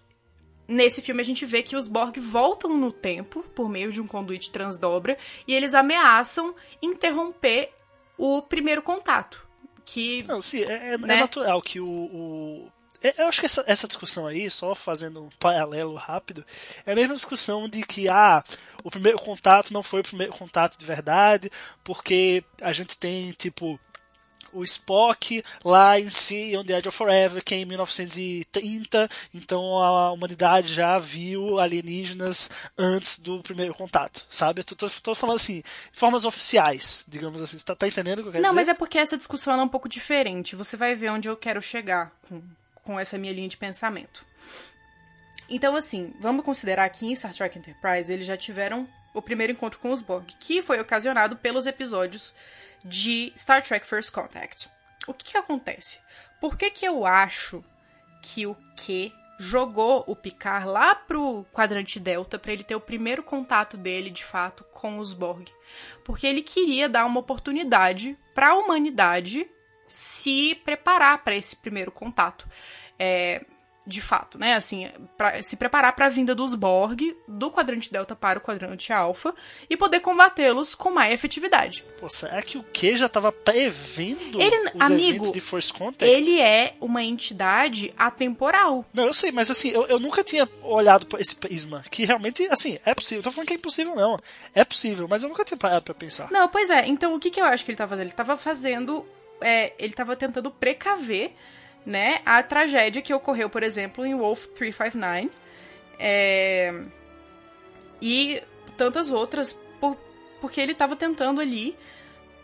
nesse 0.66 1.00
filme 1.02 1.20
a 1.20 1.24
gente 1.24 1.44
vê 1.46 1.62
que 1.62 1.76
os 1.76 1.86
Borg 1.88 2.18
voltam 2.18 2.76
no 2.76 2.90
tempo 2.92 3.42
por 3.54 3.68
meio 3.68 3.90
de 3.92 4.00
um 4.00 4.06
conduíte 4.06 4.50
transdobra 4.50 5.16
e 5.46 5.54
eles 5.54 5.74
ameaçam 5.74 6.54
interromper 6.82 7.70
o 8.16 8.42
primeiro 8.42 8.82
contato. 8.82 9.46
Que 9.84 10.22
Não, 10.24 10.40
sim, 10.42 10.62
é, 10.64 10.94
é- 10.94 10.98
Né? 10.98 11.16
é 11.16 11.20
natural 11.20 11.62
que 11.62 11.80
o. 11.80 11.88
o- 11.88 12.72
Eu 13.02 13.28
acho 13.28 13.40
que 13.40 13.46
essa, 13.46 13.62
essa 13.66 13.86
discussão 13.86 14.26
aí, 14.26 14.50
só 14.50 14.74
fazendo 14.74 15.22
um 15.24 15.28
paralelo 15.38 15.94
rápido, 15.94 16.44
é 16.84 16.92
a 16.92 16.94
mesma 16.96 17.14
discussão 17.14 17.68
de 17.68 17.82
que, 17.82 18.08
ah, 18.08 18.42
o 18.82 18.90
primeiro 18.90 19.18
contato 19.18 19.72
não 19.72 19.82
foi 19.82 20.00
o 20.00 20.04
primeiro 20.04 20.32
contato 20.32 20.76
de 20.78 20.84
verdade, 20.84 21.50
porque 21.84 22.42
a 22.60 22.72
gente 22.72 22.98
tem, 22.98 23.30
tipo, 23.32 23.78
o 24.52 24.64
Spock 24.64 25.44
lá 25.64 26.00
em 26.00 26.08
si, 26.08 26.56
on 26.56 26.64
the 26.64 26.76
Edge 26.76 26.88
of 26.88 26.96
Forever, 26.96 27.44
que 27.44 27.54
é 27.54 27.58
em 27.58 27.64
1930, 27.66 29.08
então 29.34 29.78
a 29.78 30.10
humanidade 30.12 30.74
já 30.74 30.98
viu 30.98 31.58
alienígenas 31.60 32.50
antes 32.76 33.18
do 33.18 33.40
primeiro 33.42 33.74
contato, 33.74 34.26
sabe? 34.30 34.60
Eu 34.60 34.64
tô, 34.64 34.74
tô- 34.74 34.90
tô 35.02 35.14
falando 35.14 35.36
assim, 35.36 35.62
formas 35.92 36.24
oficiais, 36.24 37.04
digamos 37.08 37.40
assim. 37.42 37.58
Você 37.58 37.64
tá, 37.64 37.74
tá 37.76 37.86
entendendo 37.88 38.20
o 38.20 38.22
que 38.22 38.28
eu 38.28 38.32
quero 38.32 38.42
Não, 38.42 38.50
dizer? 38.50 38.60
mas 38.60 38.68
é 38.68 38.74
porque 38.74 38.98
essa 38.98 39.16
discussão 39.16 39.58
é 39.60 39.62
um 39.62 39.68
pouco 39.68 39.88
diferente. 39.88 40.56
Você 40.56 40.76
vai 40.76 40.94
ver 40.94 41.10
onde 41.10 41.28
eu 41.28 41.36
quero 41.36 41.60
chegar 41.62 42.10
com, 42.28 42.42
com 42.88 42.98
essa 42.98 43.18
minha 43.18 43.34
linha 43.34 43.50
de 43.50 43.56
pensamento. 43.58 44.24
Então, 45.46 45.76
assim, 45.76 46.14
vamos 46.18 46.42
considerar 46.42 46.88
que 46.88 47.04
em 47.04 47.14
Star 47.14 47.34
Trek 47.34 47.58
Enterprise 47.58 48.10
eles 48.10 48.24
já 48.24 48.34
tiveram 48.34 48.88
o 49.12 49.20
primeiro 49.20 49.52
encontro 49.52 49.78
com 49.78 49.92
os 49.92 50.00
Borg, 50.00 50.26
que 50.40 50.62
foi 50.62 50.80
ocasionado 50.80 51.36
pelos 51.36 51.66
episódios 51.66 52.34
de 52.82 53.30
Star 53.36 53.62
Trek 53.62 53.86
First 53.86 54.10
Contact. 54.10 54.70
O 55.06 55.12
que, 55.12 55.32
que 55.32 55.36
acontece? 55.36 55.98
Por 56.40 56.56
que, 56.56 56.70
que 56.70 56.86
eu 56.86 57.04
acho 57.04 57.62
que 58.22 58.46
o 58.46 58.56
Q 58.74 59.12
jogou 59.38 60.02
o 60.06 60.16
Picard 60.16 60.66
lá 60.66 60.94
pro 60.94 61.44
quadrante 61.52 62.00
Delta 62.00 62.38
para 62.38 62.52
ele 62.52 62.64
ter 62.64 62.74
o 62.74 62.80
primeiro 62.80 63.22
contato 63.22 63.76
dele, 63.76 64.08
de 64.08 64.24
fato, 64.24 64.64
com 64.72 64.98
os 64.98 65.12
Borg? 65.12 65.46
Porque 66.02 66.26
ele 66.26 66.40
queria 66.40 66.88
dar 66.88 67.04
uma 67.04 67.20
oportunidade 67.20 68.16
para 68.34 68.48
a 68.48 68.54
humanidade 68.54 69.46
se 69.88 70.54
preparar 70.64 71.24
para 71.24 71.34
esse 71.34 71.56
primeiro 71.56 71.90
contato. 71.90 72.46
É, 72.98 73.44
de 73.86 74.02
fato, 74.02 74.36
né? 74.38 74.52
Assim, 74.52 74.86
pra, 75.16 75.42
se 75.42 75.56
preparar 75.56 75.94
para 75.94 76.06
a 76.06 76.08
vinda 76.10 76.34
dos 76.34 76.54
Borg 76.54 77.00
do 77.26 77.50
quadrante 77.50 77.90
Delta 77.90 78.14
para 78.14 78.38
o 78.38 78.42
quadrante 78.42 78.92
Alpha 78.92 79.34
e 79.70 79.78
poder 79.78 80.00
combatê-los 80.00 80.74
com 80.74 80.90
mais 80.90 81.14
efetividade. 81.14 81.82
Pô, 81.98 82.06
será 82.06 82.42
que 82.42 82.58
o 82.58 82.62
Q 82.62 82.98
já 82.98 83.08
tava 83.08 83.32
prevendo 83.32 84.42
Ele- 84.42 84.70
os 84.74 84.80
amigo, 84.82 85.08
eventos 85.08 85.32
de 85.32 85.40
First 85.40 85.72
Contact? 85.72 86.04
Ele 86.04 86.38
é 86.38 86.74
uma 86.82 87.02
entidade 87.02 87.94
atemporal. 87.96 88.84
Não, 88.92 89.06
eu 89.06 89.14
sei, 89.14 89.32
mas 89.32 89.50
assim, 89.50 89.70
eu, 89.70 89.86
eu 89.86 89.98
nunca 89.98 90.22
tinha 90.22 90.46
olhado 90.62 91.06
por 91.06 91.18
esse 91.18 91.36
prisma. 91.36 91.82
Que 91.90 92.04
realmente, 92.04 92.46
assim, 92.50 92.78
é 92.84 92.94
possível. 92.94 93.22
Tô 93.22 93.30
falando 93.32 93.46
que 93.48 93.54
é 93.54 93.56
impossível, 93.56 93.94
não. 93.94 94.18
É 94.54 94.64
possível, 94.64 95.06
mas 95.08 95.22
eu 95.22 95.30
nunca 95.30 95.44
tinha 95.44 95.56
parado 95.56 95.82
pra 95.84 95.94
pensar. 95.94 96.30
Não, 96.30 96.46
pois 96.48 96.68
é. 96.68 96.86
Então, 96.86 97.14
o 97.14 97.18
que, 97.18 97.30
que 97.30 97.40
eu 97.40 97.44
acho 97.46 97.64
que 97.64 97.70
ele 97.70 97.78
tá 97.78 97.88
fazendo? 97.88 98.04
Ele 98.04 98.12
tava 98.12 98.36
fazendo. 98.36 99.06
é, 99.40 99.72
ele 99.78 99.94
tava 99.94 100.14
tentando 100.14 100.50
precaver 100.50 101.32
né, 101.88 102.20
a 102.26 102.42
tragédia 102.42 103.00
que 103.00 103.14
ocorreu, 103.14 103.48
por 103.48 103.62
exemplo, 103.62 104.04
em 104.04 104.14
Wolf 104.14 104.46
359. 104.48 105.30
É... 105.98 106.82
E 108.00 108.42
tantas 108.76 109.10
outras, 109.10 109.54
por... 109.80 109.96
porque 110.38 110.60
ele 110.60 110.72
estava 110.72 110.94
tentando 110.94 111.40
ali, 111.40 111.74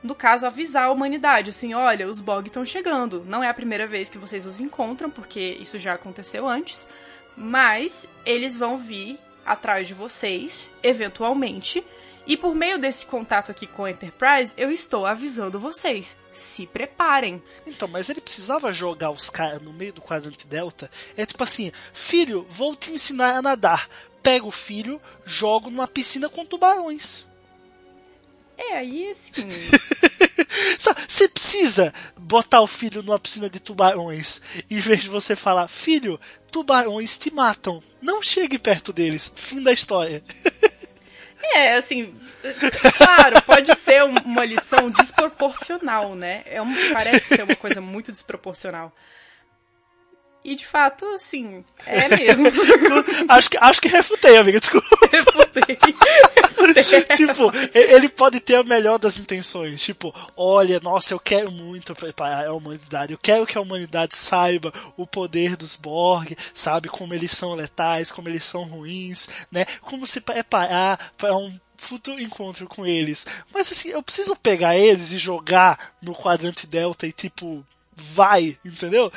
no 0.03 0.15
caso, 0.15 0.47
avisar 0.47 0.85
a 0.85 0.91
humanidade, 0.91 1.51
assim, 1.51 1.75
olha, 1.75 2.09
os 2.09 2.23
Bog 2.23 2.49
estão 2.49 2.65
chegando. 2.65 3.23
Não 3.29 3.45
é 3.45 3.49
a 3.49 3.55
primeira 3.55 3.87
vez 3.87 4.09
que 4.09 4.17
vocês 4.17 4.47
os 4.47 4.61
encontram, 4.61 5.11
porque 5.11 5.59
isso 5.61 5.79
já 5.79 5.93
aconteceu 5.93 6.49
antes, 6.49 6.89
mas 7.37 8.09
eles 8.25 8.57
vão 8.57 8.79
vir 8.79 9.19
atrás 9.45 9.87
de 9.87 9.93
vocês, 9.93 10.73
eventualmente, 10.83 11.85
e 12.26 12.37
por 12.37 12.54
meio 12.54 12.78
desse 12.78 13.04
contato 13.07 13.50
aqui 13.50 13.66
com 13.66 13.85
a 13.85 13.90
Enterprise, 13.90 14.54
eu 14.57 14.71
estou 14.71 15.04
avisando 15.04 15.59
vocês. 15.59 16.16
Se 16.33 16.66
preparem. 16.66 17.43
Então, 17.66 17.87
mas 17.87 18.09
ele 18.09 18.21
precisava 18.21 18.73
jogar 18.73 19.11
os 19.11 19.28
caras 19.31 19.61
no 19.61 19.73
meio 19.73 19.93
do 19.93 20.00
quadrante 20.00 20.47
delta. 20.47 20.90
É 21.16 21.26
tipo 21.26 21.45
assim, 21.45 21.71
filho, 21.93 22.47
vou 22.49 22.75
te 22.75 22.93
ensinar 22.93 23.37
a 23.37 23.43
nadar. 23.43 23.88
Pega 24.23 24.47
o 24.47 24.50
filho, 24.50 25.00
jogo 25.25 25.71
numa 25.71 25.87
piscina 25.87 26.28
com 26.28 26.47
tubarões. 26.47 27.28
É, 28.57 28.78
aí 28.78 29.11
assim. 29.11 29.49
Você 31.09 31.28
precisa 31.28 31.93
botar 32.16 32.61
o 32.61 32.66
filho 32.66 33.02
numa 33.02 33.19
piscina 33.19 33.50
de 33.50 33.61
tubarões, 33.61 34.40
em 34.71 34.78
vez 34.78 35.02
de 35.02 35.09
você 35.09 35.35
falar, 35.35 35.69
filho, 35.69 36.19
tubarões 36.50 37.19
te 37.19 37.33
matam. 37.33 37.83
Não 38.00 38.23
chegue 38.23 38.59
perto 38.59 38.93
deles. 38.93 39.33
Fim 39.35 39.62
da 39.62 39.73
história. 39.73 40.23
É, 41.53 41.75
assim, 41.75 42.15
claro, 42.97 43.43
pode 43.43 43.75
ser 43.77 44.03
um- 44.05 44.15
uma 44.25 44.45
lição 44.45 44.91
desproporcional, 44.91 46.15
né? 46.15 46.43
É 46.47 46.61
um, 46.63 46.73
parece 46.93 47.37
ser 47.37 47.43
uma 47.43 47.55
coisa 47.57 47.81
muito 47.81 48.11
desproporcional. 48.11 48.93
E 50.45 50.55
de 50.55 50.67
fato, 50.67 51.07
assim, 51.15 51.65
é 51.87 52.07
mesmo. 52.09 52.47
acho, 53.29 53.51
que, 53.51 53.57
acho 53.59 53.81
que 53.81 53.89
refutei, 53.89 54.37
amiga, 54.37 54.61
desculpa. 54.61 54.89
Refutei. 55.11 55.79
Tipo, 57.16 57.50
ele 57.75 58.09
pode 58.09 58.40
ter 58.40 58.56
a 58.56 58.64
melhor 58.64 58.99
das 58.99 59.18
intenções. 59.18 59.83
Tipo, 59.83 60.14
olha, 60.37 60.80
nossa, 60.80 61.14
eu 61.14 61.21
quero 61.21 61.50
muito 61.50 61.94
preparar 61.94 62.47
a 62.47 62.52
humanidade. 62.52 63.12
Eu 63.12 63.18
quero 63.18 63.47
que 63.47 63.59
a 63.59 63.61
humanidade 63.61 64.14
saiba 64.14 64.73
o 64.97 65.06
poder 65.06 65.56
dos 65.56 65.76
Borg, 65.76 66.37
sabe? 66.52 66.88
Como 66.88 67.14
eles 67.14 67.30
são 67.30 67.54
letais, 67.54 68.12
como 68.12 68.28
eles 68.28 68.44
são 68.44 68.64
ruins, 68.64 69.28
né? 69.50 69.64
Como 69.80 70.06
se 70.06 70.21
preparar 70.21 71.12
para 71.16 71.37
um 71.37 71.54
futuro 71.76 72.21
encontro 72.21 72.66
com 72.66 72.87
eles. 72.87 73.26
Mas 73.52 73.71
assim, 73.71 73.90
eu 73.90 74.02
preciso 74.02 74.35
pegar 74.37 74.76
eles 74.76 75.12
e 75.12 75.18
jogar 75.18 75.94
no 76.00 76.14
quadrante 76.14 76.66
delta 76.66 77.06
e 77.06 77.12
tipo, 77.12 77.64
vai, 77.94 78.56
entendeu? 78.64 79.12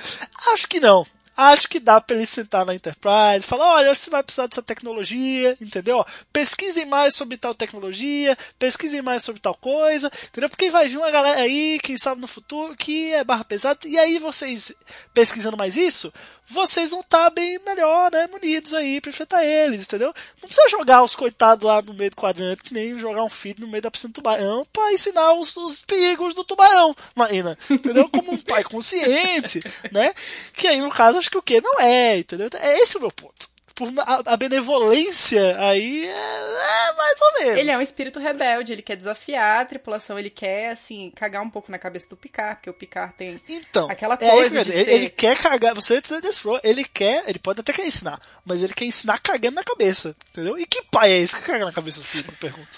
Acho 0.54 0.68
que 0.68 0.80
não. 0.80 1.06
Acho 1.38 1.70
que 1.70 1.80
dá 1.80 2.02
pra 2.02 2.16
ele 2.16 2.26
sentar 2.26 2.66
na 2.66 2.74
Enterprise, 2.74 3.46
falar, 3.46 3.76
olha, 3.76 3.94
você 3.94 4.10
vai 4.10 4.24
precisar 4.24 4.48
dessa 4.48 4.64
tecnologia, 4.64 5.56
entendeu? 5.62 6.04
Pesquisem 6.34 6.84
mais 6.84 7.16
sobre 7.16 7.38
tal 7.38 7.54
tecnologia, 7.54 8.36
pesquisem 8.58 9.04
mais 9.04 9.24
sobre 9.24 9.40
tal 9.40 9.54
coisa, 9.54 10.12
entendeu? 10.30 10.50
Porque 10.50 10.72
vai 10.72 10.90
vir 10.90 10.98
uma 10.98 11.12
galera 11.12 11.42
aí, 11.42 11.78
quem 11.84 11.96
sabe 11.96 12.20
no 12.20 12.28
futuro, 12.28 12.76
que 12.76 13.14
é 13.14 13.24
barra 13.24 13.46
pesada, 13.46 13.80
e 13.86 14.00
aí 14.00 14.18
vocês, 14.18 14.74
pesquisando 15.14 15.56
mais 15.56 15.78
isso, 15.78 16.12
vocês 16.50 16.92
vão 16.92 17.02
estar 17.02 17.30
bem 17.30 17.60
melhor, 17.66 18.10
né, 18.12 18.26
munidos 18.32 18.74
aí 18.74 19.02
pra 19.02 19.10
enfrentar 19.10 19.44
eles, 19.44 19.82
entendeu? 19.82 20.14
Não 20.42 20.48
precisa 20.48 20.70
jogar 20.70 21.04
os 21.04 21.16
coitados 21.16 21.68
lá 21.68 21.82
no 21.82 21.94
meio 21.94 22.10
do 22.10 22.16
quadrante, 22.16 22.74
nem 22.74 22.98
jogar 22.98 23.24
um 23.24 23.30
filho 23.30 23.58
no 23.60 23.68
meio 23.68 23.82
da 23.82 23.92
piscina 23.92 24.12
do 24.12 24.16
tubarão 24.16 24.66
pra 24.72 24.94
ensinar 24.94 25.34
os, 25.34 25.56
os 25.58 25.84
perigos 25.84 26.34
do 26.34 26.46
tubarão, 26.46 26.96
Marina, 27.14 27.58
entendeu? 27.70 28.10
Como 28.10 28.32
um 28.32 28.38
pai 28.38 28.64
consciente, 28.64 29.62
né? 29.92 30.14
Que 30.54 30.68
aí, 30.68 30.80
no 30.80 30.90
caso, 30.90 31.20
acho 31.28 31.32
que 31.32 31.38
o 31.38 31.42
que? 31.42 31.62
Não 31.62 31.80
é, 31.80 32.18
entendeu? 32.18 32.50
É 32.56 32.80
esse 32.80 32.98
o 32.98 33.02
meu 33.02 33.12
ponto. 33.12 33.50
Por, 33.78 33.94
a, 34.00 34.34
a 34.34 34.38
benevolência 34.38 35.56
aí 35.60 36.06
é, 36.06 36.10
é 36.10 36.94
mais 36.94 37.22
ou 37.22 37.34
menos. 37.40 37.58
Ele 37.60 37.70
é 37.70 37.78
um 37.78 37.82
espírito 37.82 38.20
rebelde, 38.20 38.74
ele 38.74 38.82
quer 38.82 38.96
desafiar 38.96 39.62
a 39.62 39.66
tripulação, 39.66 40.18
ele 40.18 40.32
quer, 40.32 40.72
assim, 40.72 41.12
cagar 41.16 41.44
um 41.44 41.50
pouco 41.50 41.72
na 41.72 41.78
cabeça 41.78 42.10
do 42.10 42.18
Picard, 42.18 42.56
porque 42.56 42.72
o 42.72 42.74
Picard 42.74 43.14
tem 43.16 43.40
Então, 43.48 43.88
aquela 43.90 44.16
é, 44.20 44.32
coisa 44.32 44.58
ele, 44.58 44.66
de 44.66 44.72
ele, 44.72 44.86
ser... 44.86 44.92
ele 44.92 45.10
quer 45.10 45.38
cagar, 45.38 45.76
você 45.76 46.02
desfrou, 46.22 46.60
ele 46.64 46.84
quer, 46.84 47.24
ele 47.28 47.38
pode 47.38 47.62
até 47.62 47.72
querer 47.72 47.88
ensinar, 47.88 48.20
mas 48.44 48.64
ele 48.64 48.74
quer 48.74 48.86
ensinar 48.86 49.20
cagando 49.20 49.56
na 49.56 49.64
cabeça, 49.64 50.16
entendeu? 50.32 50.58
E 50.58 50.66
que 50.66 50.82
pai 50.90 51.12
é 51.12 51.20
esse 51.20 51.36
que 51.36 51.44
caga 51.44 51.66
na 51.66 51.72
cabeça 51.72 52.00
do 52.00 52.06
filho, 52.06 52.32
pergunta. 52.40 52.68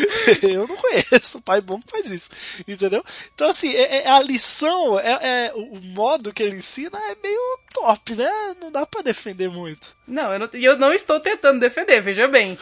eu 0.42 0.68
não 0.68 0.76
conheço 0.76 1.42
pai 1.42 1.60
bom 1.60 1.80
que 1.80 1.90
faz 1.90 2.06
isso, 2.10 2.30
entendeu? 2.66 3.04
Então 3.34 3.48
assim, 3.48 3.74
é, 3.74 4.04
é- 4.04 4.08
a 4.08 4.22
lição, 4.22 4.98
é, 5.00 5.46
é- 5.46 5.52
o 5.54 5.80
o 5.80 5.82
modo 5.94 6.32
que 6.32 6.42
ele 6.42 6.56
ensina 6.56 6.98
é 6.98 7.16
meio 7.22 7.58
top, 7.72 8.14
né? 8.14 8.30
Não 8.60 8.70
dá 8.70 8.84
pra 8.84 9.02
defender 9.02 9.48
muito. 9.48 9.79
Não, 10.06 10.32
eu 10.32 10.38
não, 10.38 10.48
e 10.54 10.64
eu 10.64 10.78
não 10.78 10.92
estou 10.92 11.20
tentando 11.20 11.60
defender, 11.60 12.00
veja 12.00 12.26
bem, 12.28 12.58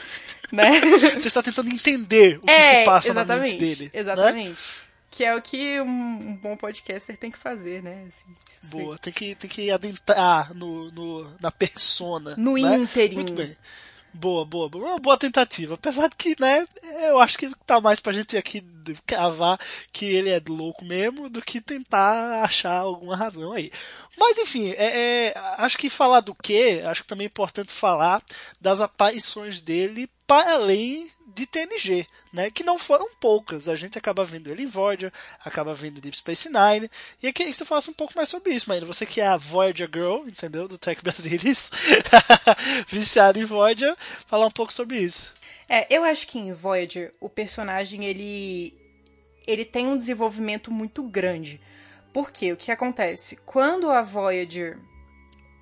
né? 0.53 0.81
Você 1.19 1.29
está 1.29 1.43
tentando 1.43 1.69
entender 1.69 2.39
o 2.39 2.43
que 2.43 2.51
é, 2.51 2.81
se 2.81 2.85
passa 2.85 3.15
na 3.15 3.25
mente 3.25 3.57
dele. 3.57 3.85
né? 3.85 3.91
Exatamente. 3.95 4.89
Que 5.11 5.25
é 5.25 5.35
o 5.35 5.41
que 5.41 5.81
um, 5.81 5.85
um 5.87 6.37
bom 6.37 6.57
podcaster 6.57 7.17
tem 7.17 7.31
que 7.31 7.39
fazer, 7.39 7.83
né? 7.83 8.07
Assim, 8.09 8.35
Boa, 8.65 8.99
tem 8.99 9.13
que, 9.13 9.35
tem 9.35 9.49
que 9.49 9.71
adentrar 9.71 10.55
no, 10.55 10.91
no, 10.93 11.37
na 11.41 11.51
persona. 11.51 12.35
No 12.37 12.55
né? 12.55 12.77
ínterim. 12.77 13.15
Muito 13.15 13.33
bem. 13.33 13.57
Boa, 14.13 14.45
boa, 14.45 14.69
boa. 14.69 14.91
Uma 14.91 14.99
boa 14.99 15.19
tentativa. 15.19 15.75
Apesar 15.75 16.09
de 16.09 16.17
que, 16.17 16.35
né, 16.41 16.65
eu 17.09 17.19
acho 17.19 17.39
que 17.39 17.51
tá 17.67 17.81
mais 17.81 18.01
pra 18.01 18.13
gente 18.13 18.37
aqui 18.37 18.65
cavar 19.07 19.59
que 19.93 20.07
ele 20.07 20.31
é 20.31 20.41
louco 20.49 20.85
mesmo 20.85 21.29
do 21.29 21.43
que 21.43 21.61
tentar 21.61 22.43
achar 22.43 22.79
alguma 22.79 23.17
razão 23.17 23.53
aí. 23.53 23.71
Mas 24.19 24.39
enfim, 24.39 24.71
é, 24.71 25.27
é, 25.27 25.35
acho 25.59 25.77
que 25.77 25.91
falar 25.91 26.21
do 26.21 26.35
que, 26.35 26.81
acho 26.81 27.03
que 27.03 27.09
também 27.09 27.27
é 27.27 27.29
importante 27.29 27.71
falar 27.71 28.23
das 28.61 28.81
aparições 28.81 29.61
dele 29.61 30.09
para 30.27 30.55
além 30.55 31.09
de 31.39 31.47
TNG, 31.47 32.07
né? 32.33 32.51
Que 32.51 32.65
não 32.65 32.79
foram 32.79 33.09
poucas. 33.21 33.69
A 33.69 33.77
gente 33.77 33.97
acaba 33.97 34.25
vendo 34.25 34.51
ele 34.51 34.65
em 34.65 34.67
Voyager, 34.67 35.13
acaba 35.45 35.73
vendo 35.73 36.01
Deep 36.01 36.17
Space 36.17 36.49
Nine. 36.49 36.91
E 37.23 37.27
eu 37.27 37.33
queria 37.33 37.53
que 37.53 37.57
você 37.59 37.65
falasse 37.65 37.91
um 37.91 37.95
pouco 37.95 38.15
mais 38.17 38.29
sobre 38.29 38.53
isso, 38.53 38.69
Maíra. 38.69 38.87
Você 38.87 39.07
que 39.07 39.21
é 39.21 39.27
a 39.27 39.37
Voyager 39.37 39.89
Girl, 39.93 40.27
entendeu? 40.27 40.67
Do 40.67 40.79
Trek 40.79 41.03
Brasilis, 41.03 41.71
viciada 42.89 43.39
em 43.39 43.45
Voyager, 43.45 43.97
falar 44.27 44.47
um 44.47 44.51
pouco 44.51 44.73
sobre 44.73 44.99
isso. 44.99 45.33
É, 45.69 45.87
eu 45.95 46.03
acho 46.03 46.27
que 46.27 46.39
em 46.39 46.53
Voyager 46.53 47.15
o 47.21 47.29
personagem 47.29 48.05
ele 48.05 48.75
ele 49.47 49.65
tem 49.65 49.87
um 49.87 49.97
desenvolvimento 49.97 50.71
muito 50.73 51.03
grande. 51.03 51.61
Porque 52.13 52.53
o 52.53 52.57
que 52.57 52.73
acontece? 52.73 53.37
Quando 53.47 53.91
a 53.91 54.03
Voyager 54.03 54.79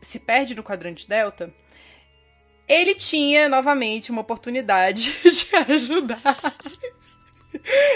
se 0.00 0.18
perde 0.18 0.54
no 0.54 0.62
quadrante 0.62 1.08
delta, 1.08 1.52
ele 2.68 2.94
tinha 2.94 3.48
novamente 3.48 4.10
uma 4.10 4.20
oportunidade 4.20 5.14
de 5.22 5.56
ajudar. 5.72 6.18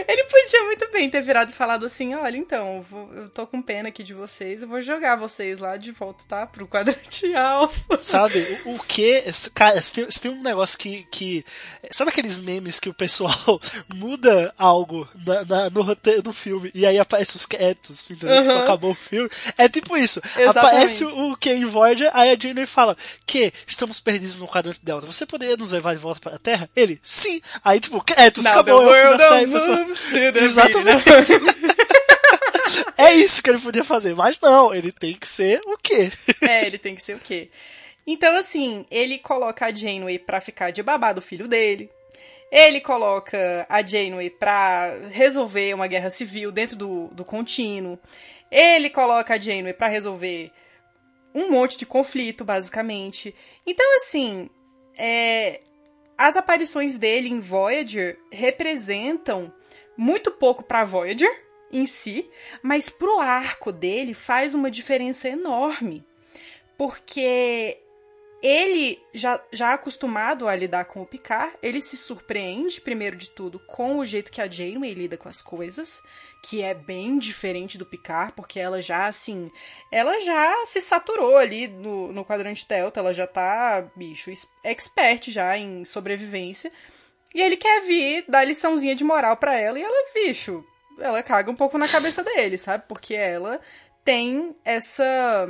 Ele 0.08 0.24
podia 0.24 0.62
muito 0.64 0.90
bem 0.90 1.08
ter 1.10 1.22
virado 1.22 1.50
e 1.50 1.54
falado 1.54 1.86
assim: 1.86 2.14
olha, 2.14 2.36
então, 2.36 2.84
eu, 3.14 3.28
tô 3.30 3.46
com 3.46 3.60
pena 3.62 3.88
aqui 3.88 4.02
de 4.02 4.14
vocês, 4.14 4.62
eu 4.62 4.68
vou 4.68 4.80
jogar 4.80 5.16
vocês 5.16 5.58
lá 5.58 5.76
de 5.76 5.92
volta, 5.92 6.22
tá? 6.28 6.46
Pro 6.46 6.66
quadrante 6.66 7.34
alfa. 7.34 7.98
Sabe? 8.00 8.60
O, 8.64 8.74
o 8.76 8.78
que. 8.84 9.22
Cara, 9.54 9.80
se 9.80 9.92
tem, 9.92 10.10
se 10.10 10.20
tem 10.20 10.30
um 10.30 10.42
negócio 10.42 10.78
que, 10.78 11.04
que. 11.10 11.44
Sabe 11.90 12.10
aqueles 12.10 12.40
memes 12.40 12.78
que 12.80 12.88
o 12.88 12.94
pessoal 12.94 13.60
muda 13.94 14.52
algo 14.58 15.08
na, 15.26 15.44
na- 15.44 15.70
no 15.70 15.82
roteiro 15.82 16.22
do 16.22 16.32
filme 16.32 16.70
e 16.74 16.86
aí 16.86 16.98
aparece 16.98 17.36
os 17.36 17.46
créditos, 17.46 18.10
entendeu? 18.10 18.40
Tipo, 18.40 18.50
Uhum. 18.54 18.58
acabou 18.62 18.90
o 18.92 18.94
filme. 18.94 19.30
É 19.56 19.68
tipo 19.68 19.96
isso. 19.96 20.20
Exatamente. 20.36 20.58
Aparece 20.58 21.04
o 21.04 21.36
Ken 21.36 21.64
Voyager, 21.66 22.10
aí 22.12 22.30
a 22.32 22.38
Janeway 22.38 22.66
fala: 22.66 22.96
Que? 23.26 23.52
Estamos 23.66 24.00
perdidos 24.00 24.38
no 24.38 24.48
quadrante 24.48 24.80
Delta. 24.82 25.06
Você 25.06 25.24
poderia 25.26 25.56
nos 25.56 25.70
levar 25.72 25.92
de 25.94 26.00
volta 26.00 26.20
para 26.20 26.36
a 26.36 26.38
Terra? 26.38 26.68
Ele, 26.74 26.98
sim. 27.02 27.40
Aí, 27.64 27.78
tipo, 27.80 28.00
créditos, 28.02 28.44
Now 28.44 28.52
acabou. 28.54 28.82
é 28.82 28.86
o 28.86 28.92
fim 28.94 29.00
world 29.00 29.18
da 29.18 29.28
série, 29.28 29.46
to 29.58 30.32
the 30.32 30.38
Exatamente. 30.40 31.04
beat. 31.04 31.80
É 32.96 33.14
isso 33.14 33.42
que 33.42 33.50
ele 33.50 33.58
podia 33.58 33.82
fazer, 33.82 34.14
mas 34.14 34.38
não, 34.40 34.74
ele 34.74 34.92
tem 34.92 35.14
que 35.16 35.26
ser 35.26 35.60
o 35.66 35.76
quê? 35.76 36.12
É, 36.42 36.66
ele 36.66 36.78
tem 36.78 36.94
que 36.94 37.02
ser 37.02 37.16
o 37.16 37.18
quê? 37.18 37.50
Então, 38.06 38.36
assim, 38.36 38.86
ele 38.90 39.18
coloca 39.18 39.66
a 39.66 39.74
Janeway 39.74 40.18
pra 40.18 40.40
ficar 40.40 40.70
de 40.70 40.82
babá 40.82 41.12
do 41.12 41.22
filho 41.22 41.48
dele. 41.48 41.90
Ele 42.50 42.80
coloca 42.80 43.66
a 43.68 43.82
Janeway 43.82 44.30
pra 44.30 44.98
resolver 45.10 45.72
uma 45.74 45.86
guerra 45.86 46.10
civil 46.10 46.52
dentro 46.52 46.76
do, 46.76 47.08
do 47.08 47.24
contínuo. 47.24 47.98
Ele 48.50 48.90
coloca 48.90 49.34
a 49.34 49.38
Janeway 49.38 49.72
pra 49.72 49.88
resolver 49.88 50.50
um 51.34 51.50
monte 51.50 51.78
de 51.78 51.86
conflito, 51.86 52.44
basicamente. 52.44 53.34
Então, 53.66 53.86
assim, 53.96 54.50
é, 54.98 55.60
as 56.20 56.36
aparições 56.36 56.98
dele 56.98 57.30
em 57.30 57.40
Voyager 57.40 58.18
representam 58.30 59.50
muito 59.96 60.30
pouco 60.30 60.62
pra 60.62 60.84
Voyager 60.84 61.46
em 61.72 61.86
si, 61.86 62.28
mas 62.62 62.90
pro 62.90 63.20
arco 63.20 63.72
dele 63.72 64.12
faz 64.12 64.54
uma 64.54 64.70
diferença 64.70 65.30
enorme. 65.30 66.04
Porque 66.76 67.79
ele, 68.42 68.98
já, 69.12 69.42
já 69.52 69.74
acostumado 69.74 70.48
a 70.48 70.56
lidar 70.56 70.86
com 70.86 71.02
o 71.02 71.06
Picard, 71.06 71.54
ele 71.62 71.82
se 71.82 71.96
surpreende, 71.96 72.80
primeiro 72.80 73.16
de 73.16 73.30
tudo, 73.30 73.58
com 73.58 73.98
o 73.98 74.06
jeito 74.06 74.32
que 74.32 74.40
a 74.40 74.48
Janeway 74.48 74.94
lida 74.94 75.16
com 75.16 75.28
as 75.28 75.42
coisas, 75.42 76.02
que 76.42 76.62
é 76.62 76.72
bem 76.72 77.18
diferente 77.18 77.76
do 77.76 77.84
Picard, 77.84 78.32
porque 78.32 78.58
ela 78.58 78.80
já, 78.80 79.06
assim, 79.06 79.50
ela 79.92 80.18
já 80.20 80.64
se 80.64 80.80
saturou 80.80 81.36
ali 81.36 81.68
no, 81.68 82.10
no 82.12 82.24
quadrante 82.24 82.66
Delta, 82.66 83.00
ela 83.00 83.12
já 83.12 83.26
tá, 83.26 83.86
bicho, 83.94 84.30
expert 84.64 85.30
já 85.30 85.56
em 85.56 85.84
sobrevivência. 85.84 86.72
E 87.34 87.42
ele 87.42 87.56
quer 87.56 87.82
vir 87.82 88.24
dar 88.26 88.44
liçãozinha 88.44 88.94
de 88.94 89.04
moral 89.04 89.36
pra 89.36 89.54
ela 89.54 89.78
e 89.78 89.82
ela, 89.82 90.12
bicho, 90.14 90.64
ela 90.98 91.22
caga 91.22 91.50
um 91.50 91.54
pouco 91.54 91.76
na 91.76 91.86
cabeça 91.86 92.24
dele, 92.24 92.56
sabe? 92.56 92.84
Porque 92.88 93.14
ela 93.14 93.60
tem 94.04 94.56
essa 94.64 95.46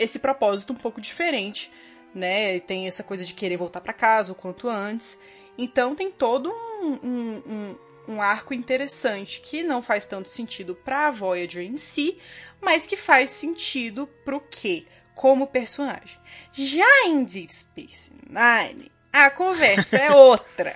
esse 0.00 0.18
propósito 0.18 0.72
um 0.72 0.76
pouco 0.76 1.00
diferente, 1.00 1.70
né? 2.14 2.58
Tem 2.60 2.88
essa 2.88 3.04
coisa 3.04 3.24
de 3.24 3.34
querer 3.34 3.56
voltar 3.56 3.80
pra 3.82 3.92
casa 3.92 4.32
o 4.32 4.34
quanto 4.34 4.68
antes. 4.68 5.18
Então 5.58 5.94
tem 5.94 6.10
todo 6.10 6.50
um, 6.50 6.98
um, 7.02 7.42
um, 7.46 8.14
um 8.14 8.22
arco 8.22 8.54
interessante 8.54 9.42
que 9.42 9.62
não 9.62 9.82
faz 9.82 10.06
tanto 10.06 10.30
sentido 10.30 10.74
pra 10.74 11.10
Voyager 11.10 11.62
em 11.62 11.76
si, 11.76 12.18
mas 12.60 12.86
que 12.86 12.96
faz 12.96 13.30
sentido 13.30 14.06
pro 14.24 14.40
quê? 14.40 14.86
Como 15.14 15.46
personagem. 15.46 16.18
Já 16.52 17.04
em 17.06 17.22
Deep 17.22 17.52
Space 17.52 18.10
Nine, 18.26 18.90
a 19.12 19.28
conversa 19.28 19.96
é 19.96 20.10
outra. 20.16 20.74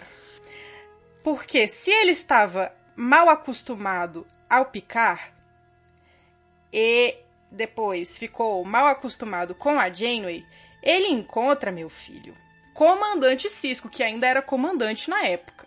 Porque 1.23 1.67
se 1.67 1.91
ele 1.91 2.11
estava 2.11 2.75
mal 2.95 3.31
acostumado 3.31 4.27
ao 4.51 4.67
picar 4.67 5.33
e 6.71 7.24
depois 7.55 8.19
ficou 8.19 8.65
mal 8.65 8.87
acostumado 8.87 9.55
com 9.55 9.79
a 9.79 9.91
Janeway, 9.91 10.45
ele 10.83 11.09
encontra, 11.09 11.73
meu 11.73 11.89
filho, 11.89 12.37
comandante 12.75 13.49
Cisco, 13.49 13.89
que 13.89 14.03
ainda 14.03 14.27
era 14.27 14.43
comandante 14.43 15.09
na 15.09 15.25
época. 15.25 15.67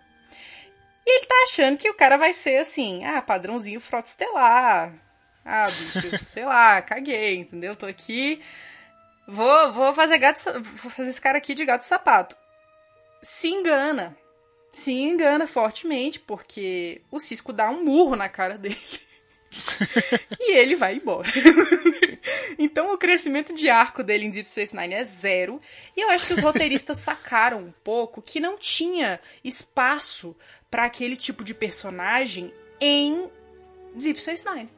E 1.05 1.17
ele 1.17 1.25
tá 1.25 1.35
achando 1.45 1.77
que 1.77 1.89
o 1.89 1.93
cara 1.93 2.17
vai 2.17 2.33
ser 2.33 2.57
assim, 2.57 3.05
ah, 3.05 3.21
padrãozinho 3.21 3.79
frota 3.79 4.09
estelar. 4.09 4.93
Ah, 5.45 5.65
bicho, 5.65 6.25
sei 6.29 6.43
lá, 6.43 6.81
caguei, 6.81 7.37
entendeu? 7.37 7.75
Tô 7.75 7.85
aqui, 7.85 8.43
vou, 9.25 9.71
vou 9.71 9.93
fazer 9.93 10.17
gato, 10.17 10.41
vou 10.83 10.91
fazer 10.91 11.09
esse 11.09 11.21
cara 11.21 11.37
aqui 11.37 11.55
de 11.55 11.65
gato 11.65 11.85
sapato. 11.85 12.35
Se 13.23 13.47
engana. 13.47 14.15
Se 14.73 14.91
engana 14.91 15.47
fortemente, 15.47 16.19
porque 16.19 17.01
o 17.09 17.19
Cisco 17.19 17.51
dá 17.51 17.69
um 17.69 17.83
murro 17.83 18.15
na 18.15 18.29
cara 18.29 18.57
dele. 18.57 18.77
e 20.39 20.55
ele 20.57 20.75
vai 20.75 20.95
embora. 20.95 21.27
então 22.57 22.93
o 22.93 22.97
crescimento 22.97 23.53
de 23.53 23.69
arco 23.69 24.03
dele 24.03 24.25
em 24.25 24.29
Deep 24.29 24.51
Space 24.51 24.75
Nine 24.75 24.93
é 24.93 25.03
zero. 25.03 25.61
E 25.95 26.01
eu 26.01 26.09
acho 26.09 26.27
que 26.27 26.33
os 26.33 26.43
roteiristas 26.43 26.99
sacaram 26.99 27.59
um 27.59 27.73
pouco 27.83 28.21
que 28.21 28.39
não 28.39 28.57
tinha 28.57 29.19
espaço 29.43 30.35
para 30.69 30.85
aquele 30.85 31.15
tipo 31.15 31.43
de 31.43 31.53
personagem 31.53 32.53
em 32.79 33.29
Deep 33.95 34.19
Space 34.19 34.45
Nine. 34.47 34.69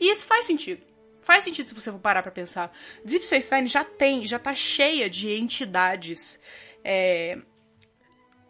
E 0.00 0.10
isso 0.10 0.24
faz 0.24 0.44
sentido. 0.44 0.82
Faz 1.22 1.42
sentido 1.42 1.68
se 1.68 1.74
você 1.74 1.90
for 1.90 1.98
parar 1.98 2.22
pra 2.22 2.30
pensar. 2.30 2.72
Deep 3.04 3.24
Space 3.24 3.52
Nine 3.52 3.66
já 3.66 3.84
tem, 3.84 4.26
já 4.26 4.38
tá 4.38 4.54
cheia 4.54 5.10
de 5.10 5.32
entidades 5.32 6.40
é, 6.84 7.38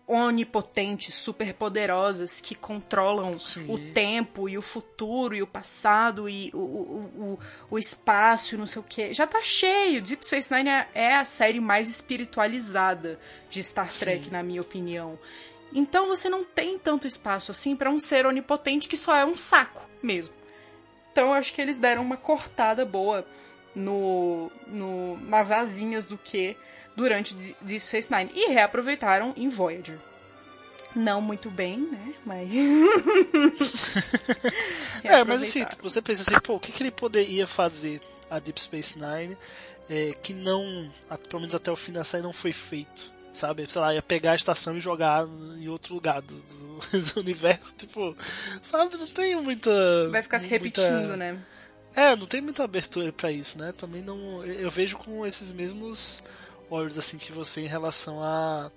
onipotentes, 0.07 1.16
superpoderosas 1.16 2.40
que 2.40 2.55
controlam 2.55 3.38
Sim. 3.40 3.66
o 3.69 3.92
tempo 3.92 4.49
e 4.49 4.57
o 4.57 4.62
futuro 4.62 5.35
e 5.35 5.42
o 5.42 5.47
passado 5.47 6.29
e 6.29 6.51
o, 6.55 6.59
o, 6.59 7.01
o, 7.16 7.38
o 7.73 7.79
espaço 7.79 8.55
e 8.55 8.59
não 8.59 8.69
sei 8.69 8.81
o 8.81 8.85
que. 8.85 9.12
Já 9.12 9.27
tá 9.27 9.42
cheio. 9.42 10.01
Deep 10.01 10.25
Space 10.25 10.53
Nine 10.55 10.69
é, 10.69 10.88
é 10.95 11.16
a 11.16 11.25
série 11.25 11.59
mais 11.59 11.90
espiritualizada 11.90 13.19
de 13.51 13.62
Star 13.64 13.92
Trek, 13.92 14.27
Sim. 14.27 14.31
na 14.31 14.42
minha 14.45 14.61
opinião. 14.61 15.19
Então 15.73 16.07
você 16.07 16.29
não 16.29 16.45
tem 16.45 16.79
tanto 16.79 17.07
espaço 17.07 17.51
assim 17.51 17.75
pra 17.75 17.90
um 17.90 17.99
ser 17.99 18.27
onipotente 18.27 18.88
que 18.88 18.97
só 18.97 19.16
é 19.16 19.25
um 19.25 19.37
saco 19.37 19.88
mesmo. 20.01 20.35
Então 21.11 21.29
eu 21.29 21.35
acho 21.35 21.53
que 21.53 21.61
eles 21.61 21.79
deram 21.79 22.03
uma 22.03 22.16
cortada 22.16 22.85
boa 22.85 23.27
no, 23.75 24.51
no 24.69 25.19
nas 25.19 25.51
asinhas 25.51 26.07
do 26.07 26.16
que 26.16 26.57
durante 26.96 27.35
Deep 27.61 27.80
Space 27.85 28.11
Nine. 28.11 28.30
E 28.35 28.48
reaproveitaram 28.52 29.32
em 29.37 29.48
Voyager. 29.48 29.98
Não 30.94 31.20
muito 31.20 31.50
bem, 31.50 31.78
né? 31.78 32.14
Mas. 32.24 32.48
É, 35.04 35.22
mas 35.24 35.42
assim, 35.42 35.64
tipo, 35.64 35.88
você 35.88 36.02
pensa 36.02 36.22
assim, 36.22 36.40
pô, 36.40 36.54
o 36.54 36.61
que, 36.61 36.72
que 36.72 36.82
ele 36.82 36.90
poderia 36.90 37.46
fazer 37.46 38.00
a 38.30 38.38
Deep 38.38 38.61
Space 38.61 38.98
Nine 38.98 39.37
é, 39.88 40.14
que 40.20 40.35
não, 40.35 40.90
pelo 41.28 41.40
menos 41.40 41.54
até 41.54 41.70
o 41.70 41.76
fim 41.76 41.92
da 41.92 42.02
série, 42.02 42.22
não 42.24 42.32
foi 42.32 42.52
feito? 42.52 43.12
Sabe? 43.32 43.66
Sei 43.70 43.80
lá, 43.80 43.94
ia 43.94 44.02
pegar 44.02 44.32
a 44.32 44.37
estação 44.37 44.76
e 44.76 44.80
jogar 44.80 45.26
em 45.59 45.68
outro 45.68 45.94
lugar 45.94 46.22
do, 46.22 46.35
do- 46.35 46.98
do 47.14 47.20
universo, 47.20 47.76
tipo, 47.76 48.16
sabe? 48.62 48.96
Não 48.96 49.06
tem 49.06 49.37
muita. 49.37 49.70
Vai 50.11 50.22
ficar 50.22 50.40
se 50.40 50.48
muita- 50.48 50.82
repetindo, 50.82 51.16
né? 51.16 51.38
É, 51.94 52.16
não 52.16 52.26
tem 52.26 52.40
muita 52.40 52.64
abertura 52.64 53.12
pra 53.12 53.30
isso, 53.30 53.59
né? 53.59 53.72
Também 53.76 54.02
não. 54.02 54.42
Eu 54.44 54.70
vejo 54.70 54.96
com 54.96 55.24
esses 55.26 55.52
mesmos 55.52 56.22
olhos 56.70 56.98
assim 56.98 57.18
que 57.18 57.33
você 57.33 57.62
em 57.62 57.66
relação 57.66 58.22
a, 58.22 58.70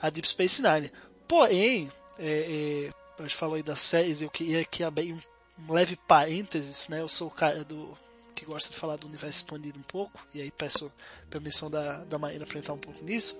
a 0.00 0.10
Deep 0.10 0.26
Space 0.28 0.62
Nine. 0.62 0.90
Porém, 1.26 1.90
é, 2.18 2.88
é, 2.88 2.90
a 3.18 3.22
gente 3.22 3.36
falou 3.36 3.56
aí 3.56 3.62
das 3.62 3.80
séries, 3.80 4.22
eu 4.22 4.30
queria 4.30 4.60
aqui 4.60 4.84
abrir 4.84 5.12
um, 5.12 5.20
um 5.68 5.72
leve 5.72 5.96
parênteses, 5.96 6.88
né? 6.88 7.00
Eu 7.00 7.08
sou 7.08 7.28
o 7.28 7.30
cara 7.30 7.64
do 7.64 7.96
que 8.34 8.44
gosta 8.44 8.70
de 8.70 8.76
falar 8.76 8.96
do 8.96 9.06
universo 9.06 9.38
expandido 9.38 9.78
um 9.78 9.82
pouco, 9.82 10.26
e 10.34 10.40
aí 10.40 10.50
peço 10.50 10.90
permissão 11.30 11.70
da, 11.70 11.98
da 12.04 12.18
Maíra 12.18 12.46
pra 12.46 12.58
entrar 12.58 12.74
um 12.74 12.78
pouco 12.78 13.04
nisso. 13.04 13.38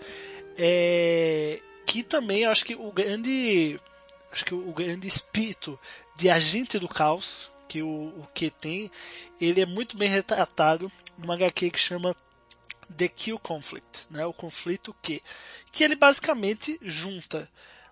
É, 0.56 1.60
que 1.86 2.02
também 2.02 2.42
eu 2.42 2.50
acho 2.50 2.64
que 2.64 2.74
o 2.74 2.92
grande 2.92 3.80
acho 4.30 4.44
que 4.44 4.54
o 4.54 4.72
grande 4.72 5.06
espírito 5.06 5.78
de 6.16 6.30
agente 6.30 6.78
do 6.78 6.88
caos 6.88 7.50
que 7.68 7.82
o, 7.82 7.88
o 7.88 8.28
Q 8.34 8.50
tem, 8.50 8.90
ele 9.40 9.60
é 9.60 9.66
muito 9.66 9.96
bem 9.96 10.08
retratado 10.08 10.92
numa 11.18 11.34
HQ 11.34 11.70
que 11.70 11.78
chama 11.78 12.14
The 12.96 13.08
Q 13.08 13.38
Conflict, 13.38 14.06
né? 14.10 14.24
o 14.26 14.32
conflito 14.32 14.94
Q, 15.02 15.20
que 15.70 15.84
ele 15.84 15.94
basicamente 15.94 16.78
junta 16.82 17.48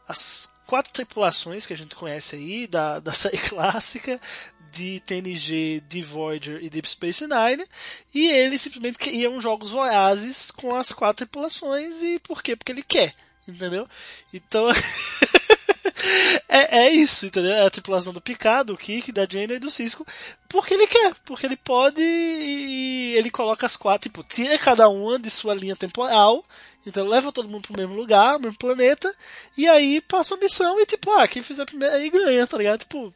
as 0.06 0.50
quatro 0.66 0.92
tripulações 0.92 1.66
que 1.66 1.72
a 1.72 1.76
gente 1.76 1.94
conhece 1.94 2.36
aí 2.36 2.66
da, 2.66 2.98
da 3.00 3.12
série 3.12 3.38
clássica 3.38 4.20
de 4.72 5.00
TNG, 5.00 5.82
de 5.88 6.02
Voyager 6.02 6.62
e 6.62 6.70
Deep 6.70 6.88
Space 6.88 7.26
Nine, 7.26 7.64
e 8.14 8.30
ele 8.30 8.56
simplesmente 8.56 8.98
criam 8.98 9.40
jogos 9.40 9.70
vorazes 9.70 10.50
com 10.50 10.74
as 10.74 10.92
quatro 10.92 11.26
tripulações, 11.26 12.02
e 12.02 12.20
por 12.20 12.42
quê? 12.42 12.54
Porque 12.54 12.70
ele 12.70 12.84
quer, 12.84 13.12
entendeu? 13.48 13.88
Então, 14.32 14.70
é, 16.48 16.84
é 16.84 16.90
isso, 16.90 17.26
entendeu? 17.26 17.52
É 17.52 17.66
a 17.66 17.70
tripulação 17.70 18.12
do 18.12 18.20
Picard, 18.20 18.66
do 18.68 18.76
Kik, 18.76 19.10
da 19.10 19.26
Jenna 19.28 19.54
e 19.54 19.58
do 19.58 19.70
Cisco, 19.70 20.06
porque 20.50 20.74
ele 20.74 20.86
quer, 20.88 21.14
porque 21.24 21.46
ele 21.46 21.56
pode 21.56 22.02
e 22.02 23.14
ele 23.16 23.30
coloca 23.30 23.64
as 23.64 23.76
quatro, 23.76 24.10
tipo, 24.10 24.24
tira 24.24 24.58
cada 24.58 24.88
uma 24.88 25.16
de 25.16 25.30
sua 25.30 25.54
linha 25.54 25.76
temporal, 25.76 26.44
então 26.84 27.06
leva 27.06 27.30
todo 27.30 27.48
mundo 27.48 27.68
pro 27.68 27.76
mesmo 27.76 27.94
lugar, 27.94 28.38
mesmo 28.40 28.58
planeta, 28.58 29.14
e 29.56 29.68
aí 29.68 30.00
passa 30.00 30.34
a 30.34 30.38
missão 30.38 30.78
e 30.80 30.86
tipo, 30.86 31.10
ah, 31.12 31.28
quem 31.28 31.40
fizer 31.40 31.64
primeiro 31.64 31.94
aí 31.94 32.10
ganha, 32.10 32.46
tá 32.48 32.58
ligado? 32.58 32.80
Tipo, 32.80 33.14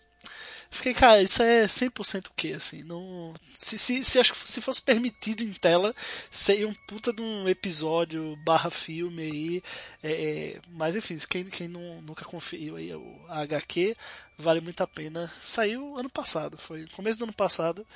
Fiquei, 0.75 0.93
cara, 0.93 1.23
isso 1.23 1.41
é 1.41 1.65
100% 1.67 2.27
o 2.27 2.35
que, 2.35 2.53
assim, 2.53 2.83
não... 2.83 3.33
Se, 3.55 3.79
se, 3.79 4.03
se, 4.03 4.19
acho 4.19 4.33
que 4.33 4.51
se 4.51 4.61
fosse 4.61 4.83
permitido 4.83 5.43
em 5.43 5.53
tela, 5.53 5.95
seria 6.31 6.67
um 6.67 6.75
puta 6.89 7.13
de 7.13 7.23
um 7.23 7.49
episódio 7.49 8.37
barra 8.45 8.71
filme 8.71 9.23
aí, 9.23 9.63
é, 10.03 10.11
é, 10.13 10.61
mas 10.71 10.97
enfim, 10.97 11.17
quem, 11.31 11.45
quem 11.45 11.69
não, 11.69 12.03
nunca 12.03 12.25
conferiu 12.25 12.75
aí 12.75 12.93
o 12.93 13.21
HQ, 13.29 13.97
vale 14.37 14.61
muito 14.61 14.83
a 14.83 14.87
pena. 14.87 15.33
Saiu 15.41 15.97
ano 15.97 16.11
passado, 16.11 16.59
foi 16.59 16.85
começo 16.89 17.21
do 17.21 17.25
ano 17.25 17.35
passado, 17.35 17.87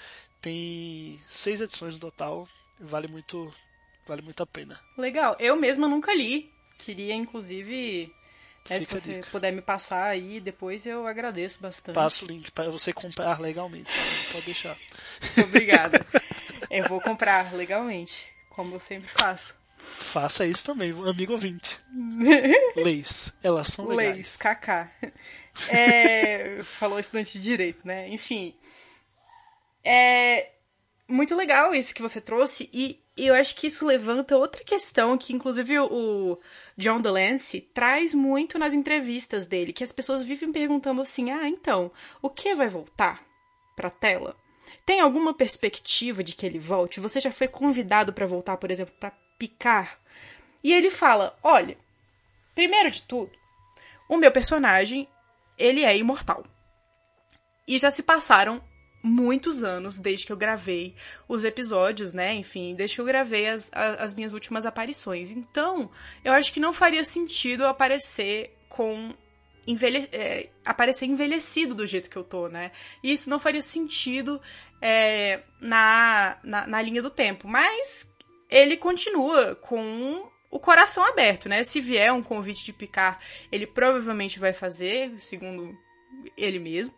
tem 0.41 1.21
seis 1.29 1.61
edições 1.61 1.95
no 1.95 2.01
total, 2.01 2.49
vale 2.79 3.09
muito, 3.09 3.53
vale 4.07 4.23
muito 4.23 4.41
a 4.41 4.47
pena. 4.47 4.79
Legal. 4.97 5.37
Eu 5.41 5.57
mesma 5.57 5.89
nunca 5.89 6.15
li. 6.15 6.49
Queria, 6.79 7.13
inclusive. 7.13 8.15
Né, 8.69 8.79
se 8.79 8.87
Fica 8.87 9.01
você 9.01 9.21
puder 9.31 9.53
me 9.53 9.63
passar 9.63 10.05
aí, 10.05 10.41
depois 10.41 10.87
eu 10.87 11.07
agradeço 11.07 11.59
bastante. 11.61 11.95
Passo 11.95 12.25
o 12.25 12.29
link 12.29 12.51
para 12.51 12.71
você 12.71 12.93
comprar 12.93 13.41
legalmente, 13.41 13.91
pode 14.33 14.47
deixar. 14.47 14.77
Obrigada. 15.49 16.05
eu 16.71 16.89
vou 16.89 17.01
comprar 17.01 17.53
legalmente, 17.55 18.27
como 18.51 18.75
eu 18.75 18.81
sempre 18.81 19.09
faço. 19.09 19.55
Faça 19.79 20.47
isso 20.47 20.65
também, 20.65 20.91
amigo 20.91 21.33
ouvinte. 21.33 21.81
Leis, 22.77 23.33
elas 23.43 23.69
são 23.69 23.87
legais. 23.87 24.17
Leis, 24.17 24.37
kaká. 24.37 24.91
É, 25.71 26.63
falou 26.63 26.99
estudante 26.99 27.33
de 27.33 27.41
direito, 27.43 27.87
né? 27.87 28.09
Enfim. 28.09 28.55
É 29.83 30.51
muito 31.09 31.35
legal 31.35 31.75
isso 31.75 31.95
que 31.95 32.03
você 32.03 32.21
trouxe 32.21 32.69
e 32.73 33.01
eu 33.17 33.35
acho 33.35 33.57
que 33.57 33.67
isso 33.67 33.85
levanta 33.85 34.37
outra 34.37 34.63
questão 34.63 35.19
que 35.19 35.33
inclusive 35.33 35.79
o 35.81 36.39
John 36.77 37.01
Delancey 37.01 37.61
traz 37.61 38.15
muito 38.15 38.59
nas 38.59 38.75
entrevistas 38.75 39.47
dele, 39.47 39.73
que 39.73 39.83
as 39.83 39.91
pessoas 39.91 40.23
vivem 40.23 40.53
perguntando 40.53 41.01
assim: 41.01 41.31
"Ah, 41.31 41.49
então, 41.49 41.91
o 42.23 42.31
que 42.31 42.55
vai 42.55 42.69
voltar 42.69 43.25
pra 43.75 43.91
tela?" 43.91 44.37
tem 44.89 45.01
alguma 45.01 45.35
perspectiva 45.35 46.25
de 46.25 46.35
que 46.35 46.47
ele 46.47 46.59
volte? 46.59 46.99
Você 46.99 47.21
já 47.21 47.31
foi 47.31 47.47
convidado 47.47 48.11
para 48.11 48.27
voltar, 48.27 48.57
por 48.57 48.71
exemplo, 48.71 48.95
para 48.99 49.13
picar? 49.39 49.99
E 50.65 50.73
ele 50.73 50.91
fala: 50.91 51.39
Olha, 51.43 51.77
primeiro 52.55 52.91
de 52.91 53.03
tudo, 53.03 53.31
o 54.09 54.17
meu 54.17 54.33
personagem 54.33 55.07
ele 55.59 55.85
é 55.85 55.95
imortal. 55.95 56.43
E 57.67 57.79
já 57.79 57.91
se 57.91 58.03
passaram 58.03 58.63
muitos 59.03 59.63
anos 59.63 59.99
desde 59.99 60.27
que 60.27 60.33
eu 60.33 60.37
gravei 60.37 60.95
os 61.29 61.45
episódios, 61.45 62.13
né? 62.13 62.35
Enfim, 62.35 62.75
desde 62.75 62.97
que 62.97 63.01
eu 63.01 63.07
gravei 63.07 63.49
as, 63.49 63.71
as 63.73 64.15
minhas 64.15 64.33
últimas 64.33 64.67
aparições. 64.67 65.31
Então, 65.31 65.91
eu 66.25 66.33
acho 66.33 66.53
que 66.53 66.61
não 66.61 66.73
faria 66.73 67.05
sentido 67.05 67.63
eu 67.63 67.69
aparecer 67.69 68.57
com. 68.69 69.15
Envelhe 69.67 70.09
é, 70.13 70.49
aparecer 70.65 71.05
envelhecido 71.05 71.75
do 71.75 71.87
jeito 71.87 72.09
que 72.09 72.17
eu 72.17 72.25
tô, 72.25 72.49
né? 72.49 72.73
Isso 73.05 73.29
não 73.29 73.39
faria 73.39 73.61
sentido 73.61 74.41
é, 74.81 75.41
na, 75.61 76.39
na, 76.43 76.67
na 76.67 76.83
linha 76.83 77.03
do 77.03 77.11
tempo. 77.11 77.47
Mas 77.47 78.11
ele 78.49 78.79
continua 78.79 79.55
com 79.57 80.27
o 80.51 80.59
coração 80.59 81.05
aberto, 81.05 81.49
né? 81.49 81.63
Se 81.63 81.81
vier 81.81 82.13
um 82.13 82.23
convite 82.23 82.65
de 82.65 82.73
picar, 82.73 83.21
ele 83.53 83.67
provavelmente 83.67 84.39
vai 84.39 84.55
fazer, 84.55 85.13
segundo 85.19 85.77
ele 86.37 86.59
mesmo. 86.59 86.95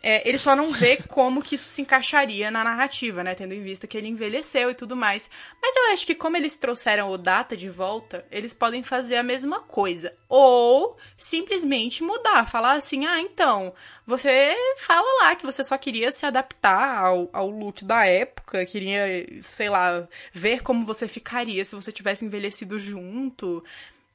É, 0.00 0.26
ele 0.28 0.38
só 0.38 0.54
não 0.54 0.70
vê 0.70 0.96
como 1.08 1.42
que 1.42 1.56
isso 1.56 1.64
se 1.64 1.82
encaixaria 1.82 2.50
na 2.50 2.62
narrativa, 2.62 3.24
né? 3.24 3.34
Tendo 3.34 3.52
em 3.52 3.62
vista 3.62 3.86
que 3.86 3.96
ele 3.96 4.06
envelheceu 4.06 4.70
e 4.70 4.74
tudo 4.74 4.94
mais. 4.94 5.28
Mas 5.60 5.74
eu 5.74 5.92
acho 5.92 6.06
que 6.06 6.14
como 6.14 6.36
eles 6.36 6.56
trouxeram 6.56 7.10
o 7.10 7.18
Data 7.18 7.56
de 7.56 7.68
volta, 7.68 8.24
eles 8.30 8.54
podem 8.54 8.82
fazer 8.82 9.16
a 9.16 9.22
mesma 9.22 9.60
coisa. 9.60 10.14
Ou 10.28 10.96
simplesmente 11.16 12.04
mudar, 12.04 12.48
falar 12.48 12.74
assim, 12.74 13.06
ah, 13.06 13.20
então, 13.20 13.74
você 14.06 14.56
fala 14.76 15.24
lá 15.24 15.34
que 15.34 15.44
você 15.44 15.64
só 15.64 15.76
queria 15.76 16.12
se 16.12 16.24
adaptar 16.24 16.98
ao, 16.98 17.28
ao 17.32 17.50
look 17.50 17.84
da 17.84 18.06
época, 18.06 18.64
queria, 18.66 19.26
sei 19.42 19.68
lá, 19.68 20.06
ver 20.32 20.62
como 20.62 20.86
você 20.86 21.08
ficaria 21.08 21.64
se 21.64 21.74
você 21.74 21.90
tivesse 21.90 22.24
envelhecido 22.24 22.78
junto. 22.78 23.64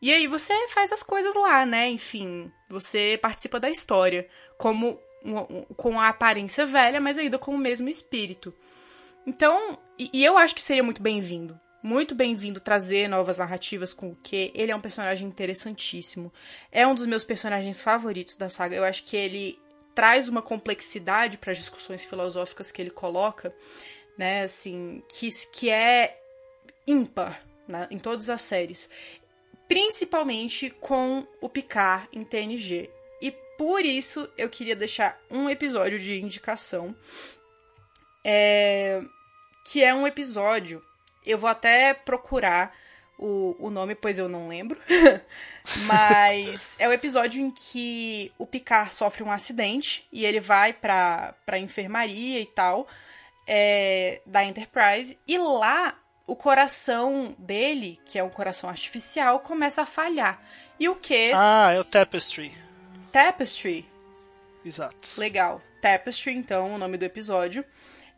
E 0.01 0.13
aí 0.13 0.27
você 0.27 0.67
faz 0.69 0.91
as 0.93 1.03
coisas 1.03 1.35
lá, 1.35 1.65
né? 1.65 1.89
Enfim, 1.89 2.51
você 2.69 3.19
participa 3.21 3.59
da 3.59 3.69
história. 3.69 4.27
Como 4.57 4.99
com 5.77 5.99
a 5.99 6.09
aparência 6.09 6.65
velha, 6.65 6.99
mas 6.99 7.17
ainda 7.17 7.37
com 7.37 7.53
o 7.53 7.57
mesmo 7.57 7.89
espírito. 7.89 8.53
Então, 9.25 9.77
e, 9.97 10.09
e 10.13 10.23
eu 10.23 10.37
acho 10.37 10.55
que 10.55 10.61
seria 10.61 10.83
muito 10.83 11.01
bem-vindo. 11.01 11.59
Muito 11.81 12.15
bem-vindo 12.15 12.59
trazer 12.59 13.09
novas 13.09 13.37
narrativas 13.37 13.93
com 13.93 14.11
o 14.11 14.15
que 14.15 14.51
ele 14.55 14.71
é 14.71 14.75
um 14.75 14.81
personagem 14.81 15.27
interessantíssimo. 15.27 16.31
É 16.71 16.87
um 16.87 16.95
dos 16.95 17.05
meus 17.05 17.25
personagens 17.25 17.81
favoritos 17.81 18.37
da 18.37 18.47
saga. 18.47 18.75
Eu 18.75 18.83
acho 18.83 19.03
que 19.03 19.17
ele 19.17 19.59
traz 19.93 20.27
uma 20.27 20.41
complexidade 20.41 21.37
para 21.37 21.51
as 21.51 21.57
discussões 21.57 22.03
filosóficas 22.05 22.71
que 22.71 22.81
ele 22.81 22.89
coloca, 22.89 23.53
né, 24.17 24.43
assim, 24.43 25.03
que, 25.09 25.29
que 25.51 25.69
é 25.69 26.19
ímpar 26.87 27.43
né, 27.67 27.87
em 27.91 27.99
todas 27.99 28.29
as 28.29 28.41
séries. 28.41 28.89
Principalmente 29.67 30.69
com 30.69 31.25
o 31.41 31.49
Picard 31.49 32.07
em 32.11 32.23
TNG. 32.23 32.89
Por 33.57 33.85
isso, 33.85 34.29
eu 34.37 34.49
queria 34.49 34.75
deixar 34.75 35.19
um 35.29 35.49
episódio 35.49 35.99
de 35.99 36.19
indicação. 36.19 36.95
É... 38.23 39.01
Que 39.65 39.83
é 39.83 39.93
um 39.93 40.05
episódio. 40.05 40.83
Eu 41.25 41.37
vou 41.37 41.49
até 41.49 41.93
procurar 41.93 42.75
o, 43.17 43.55
o 43.59 43.69
nome, 43.69 43.95
pois 43.95 44.19
eu 44.19 44.27
não 44.27 44.47
lembro. 44.47 44.79
Mas 45.85 46.75
é 46.77 46.87
o 46.87 46.91
episódio 46.91 47.41
em 47.41 47.51
que 47.51 48.31
o 48.37 48.45
Picard 48.45 48.93
sofre 48.93 49.23
um 49.23 49.31
acidente 49.31 50.05
e 50.11 50.25
ele 50.25 50.39
vai 50.39 50.73
pra, 50.73 51.33
pra 51.45 51.59
enfermaria 51.59 52.39
e 52.39 52.45
tal 52.45 52.87
é, 53.47 54.21
da 54.25 54.43
Enterprise. 54.43 55.17
E 55.27 55.37
lá 55.37 55.97
o 56.25 56.35
coração 56.35 57.35
dele, 57.37 57.99
que 58.05 58.17
é 58.17 58.23
um 58.23 58.29
coração 58.29 58.69
artificial, 58.69 59.39
começa 59.39 59.81
a 59.81 59.85
falhar. 59.85 60.41
E 60.79 60.89
o 60.89 60.95
que? 60.95 61.31
Ah, 61.33 61.71
é 61.73 61.79
o 61.79 61.83
Tapestry. 61.83 62.51
Tapestry. 63.13 63.85
Exato. 64.65 65.19
Legal. 65.19 65.61
Tapestry, 65.81 66.33
então, 66.33 66.73
o 66.73 66.77
nome 66.79 66.97
do 66.97 67.05
episódio. 67.05 67.63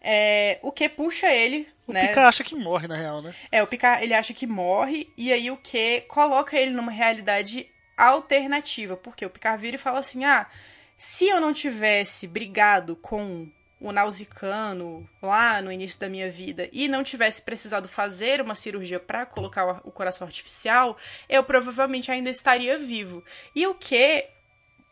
É, 0.02 0.58
o 0.62 0.72
que 0.72 0.88
puxa 0.88 1.28
ele. 1.34 1.68
O 1.86 1.92
né? 1.92 2.08
Picard 2.08 2.30
acha 2.30 2.44
que 2.46 2.56
morre, 2.56 2.88
na 2.88 2.96
real, 2.96 3.22
né? 3.22 3.36
É, 3.52 3.62
o 3.62 3.68
Picard 3.68 4.02
ele 4.02 4.14
acha 4.14 4.34
que 4.34 4.48
morre, 4.48 5.12
e 5.18 5.34
aí 5.34 5.52
o 5.52 5.58
que 5.58 6.02
coloca 6.02 6.56
ele 6.58 6.72
numa 6.72 6.94
realidade 6.94 7.68
alternativa. 7.98 8.96
Porque 8.96 9.26
o 9.26 9.30
Picard 9.30 9.62
vira 9.62 9.76
e 9.76 9.80
fala 9.80 10.00
assim: 10.00 10.24
ah, 10.24 10.48
se 10.96 11.28
eu 11.28 11.42
não 11.42 11.52
tivesse 11.52 12.26
brigado 12.26 12.96
com 12.96 13.50
o 13.82 13.92
nausicano 13.92 15.08
lá 15.22 15.62
no 15.62 15.72
início 15.72 16.00
da 16.00 16.08
minha 16.08 16.32
vida 16.32 16.70
e 16.72 16.88
não 16.88 17.04
tivesse 17.04 17.42
precisado 17.42 17.90
fazer 17.90 18.40
uma 18.40 18.56
cirurgia 18.56 19.00
para 19.00 19.26
colocar 19.26 19.82
o 19.84 19.92
coração 19.92 20.26
artificial, 20.26 20.98
eu 21.28 21.44
provavelmente 21.44 22.10
ainda 22.10 22.30
estaria 22.30 22.80
vivo. 22.80 23.24
E 23.54 23.68
o 23.68 23.76
que 23.76 24.30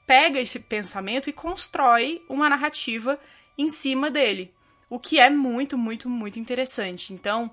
pega 0.05 0.39
esse 0.39 0.59
pensamento 0.59 1.29
e 1.29 1.33
constrói 1.33 2.21
uma 2.29 2.49
narrativa 2.49 3.19
em 3.57 3.69
cima 3.69 4.09
dele. 4.09 4.51
O 4.89 4.99
que 4.99 5.19
é 5.19 5.29
muito, 5.29 5.77
muito, 5.77 6.09
muito 6.09 6.39
interessante. 6.39 7.13
Então, 7.13 7.49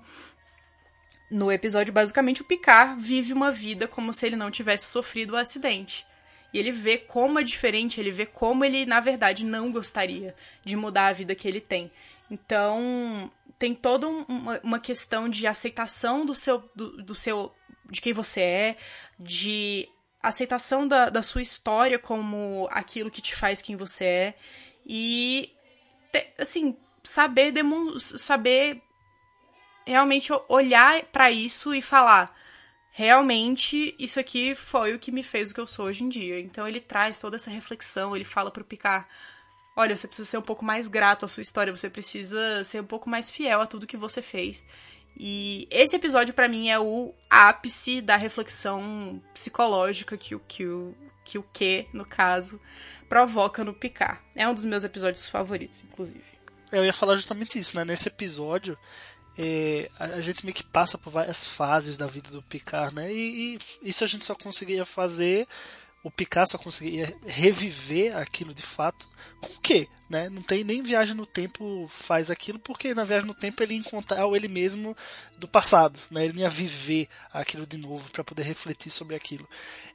no 1.29 1.51
episódio, 1.51 1.93
basicamente, 1.93 2.41
o 2.41 2.45
Picard 2.45 3.01
vive 3.01 3.33
uma 3.33 3.51
vida 3.51 3.87
como 3.87 4.13
se 4.13 4.25
ele 4.25 4.35
não 4.35 4.51
tivesse 4.51 4.85
sofrido 4.85 5.31
o 5.31 5.35
um 5.35 5.39
acidente. 5.39 6.05
E 6.53 6.59
ele 6.59 6.71
vê 6.71 6.97
como 6.97 7.39
é 7.39 7.43
diferente, 7.43 7.99
ele 7.99 8.11
vê 8.11 8.25
como 8.25 8.65
ele, 8.65 8.85
na 8.85 8.99
verdade, 8.99 9.45
não 9.45 9.71
gostaria 9.71 10.35
de 10.65 10.75
mudar 10.75 11.07
a 11.07 11.13
vida 11.13 11.33
que 11.33 11.47
ele 11.47 11.61
tem. 11.61 11.89
Então, 12.29 13.31
tem 13.57 13.73
toda 13.73 14.07
uma, 14.07 14.59
uma 14.61 14.79
questão 14.79 15.29
de 15.29 15.47
aceitação 15.47 16.25
do 16.25 16.35
seu, 16.35 16.69
do, 16.75 17.01
do 17.03 17.15
seu. 17.15 17.53
de 17.89 18.01
quem 18.01 18.11
você 18.11 18.41
é, 18.41 18.77
de 19.19 19.87
aceitação 20.21 20.87
da, 20.87 21.09
da 21.09 21.21
sua 21.21 21.41
história 21.41 21.97
como 21.97 22.67
aquilo 22.71 23.11
que 23.11 23.21
te 23.21 23.35
faz 23.35 23.61
quem 23.61 23.75
você 23.75 24.05
é 24.05 24.33
e 24.85 25.51
assim 26.37 26.77
saber 27.03 27.53
saber 27.99 28.81
realmente 29.85 30.31
olhar 30.47 31.03
para 31.05 31.31
isso 31.31 31.73
e 31.73 31.81
falar 31.81 32.35
realmente 32.91 33.95
isso 33.97 34.19
aqui 34.19 34.53
foi 34.53 34.93
o 34.93 34.99
que 34.99 35.11
me 35.11 35.23
fez 35.23 35.49
o 35.49 35.53
que 35.53 35.59
eu 35.59 35.67
sou 35.67 35.85
hoje 35.85 36.03
em 36.03 36.09
dia. 36.09 36.39
Então 36.39 36.67
ele 36.67 36.79
traz 36.79 37.17
toda 37.17 37.35
essa 37.35 37.49
reflexão 37.49 38.15
ele 38.15 38.25
fala 38.25 38.51
pro 38.51 38.63
Picard 38.63 39.05
olha 39.75 39.95
você 39.95 40.07
precisa 40.07 40.29
ser 40.29 40.37
um 40.37 40.43
pouco 40.43 40.63
mais 40.63 40.87
grato 40.87 41.25
à 41.25 41.27
sua 41.27 41.41
história 41.41 41.75
você 41.75 41.89
precisa 41.89 42.63
ser 42.63 42.81
um 42.81 42.85
pouco 42.85 43.09
mais 43.09 43.29
fiel 43.29 43.61
a 43.61 43.65
tudo 43.65 43.87
que 43.87 43.97
você 43.97 44.21
fez 44.21 44.63
e 45.17 45.67
esse 45.69 45.95
episódio 45.95 46.33
para 46.33 46.47
mim 46.47 46.69
é 46.69 46.79
o 46.79 47.13
ápice 47.29 48.01
da 48.01 48.15
reflexão 48.15 49.21
psicológica 49.33 50.17
que 50.17 50.35
o 50.35 50.39
que 50.47 50.63
que 51.23 51.37
o 51.37 51.43
que 51.53 51.87
no 51.93 52.05
caso 52.05 52.59
provoca 53.07 53.63
no 53.63 53.73
Picard. 53.73 54.19
É 54.35 54.47
um 54.47 54.53
dos 54.53 54.65
meus 54.65 54.83
episódios 54.83 55.27
favoritos, 55.27 55.83
inclusive. 55.83 56.23
Eu 56.71 56.85
ia 56.85 56.93
falar 56.93 57.17
justamente 57.17 57.59
isso, 57.59 57.75
né? 57.75 57.83
Nesse 57.83 58.07
episódio, 58.07 58.77
é, 59.37 59.89
a 59.99 60.21
gente 60.21 60.45
meio 60.45 60.55
que 60.55 60.63
passa 60.63 60.97
por 60.97 61.11
várias 61.11 61.45
fases 61.45 61.97
da 61.97 62.07
vida 62.07 62.29
do 62.31 62.41
Picard, 62.41 62.95
né? 62.95 63.11
E, 63.11 63.55
e 63.81 63.89
isso 63.89 64.03
a 64.03 64.07
gente 64.07 64.23
só 64.23 64.33
conseguiria 64.33 64.85
fazer 64.85 65.45
o 66.03 66.09
Picasso 66.09 66.57
conseguia 66.57 67.15
reviver 67.25 68.15
aquilo 68.17 68.53
de 68.53 68.63
fato 68.63 69.07
com 69.39 69.53
o 69.53 69.59
quê? 69.59 69.87
Né? 70.09 70.29
Não 70.29 70.41
tem 70.41 70.63
nem 70.63 70.81
viagem 70.81 71.15
no 71.15 71.25
tempo 71.25 71.87
faz 71.87 72.29
aquilo, 72.29 72.59
porque 72.59 72.93
na 72.93 73.03
viagem 73.03 73.27
no 73.27 73.35
tempo 73.35 73.61
ele 73.61 73.75
encontrar 73.75 74.27
ele 74.35 74.47
mesmo 74.47 74.95
do 75.37 75.47
passado, 75.47 75.99
né? 76.09 76.25
ele 76.25 76.39
ia 76.39 76.49
viver 76.49 77.07
aquilo 77.31 77.65
de 77.65 77.77
novo 77.77 78.09
para 78.11 78.23
poder 78.23 78.43
refletir 78.43 78.91
sobre 78.91 79.15
aquilo. 79.15 79.47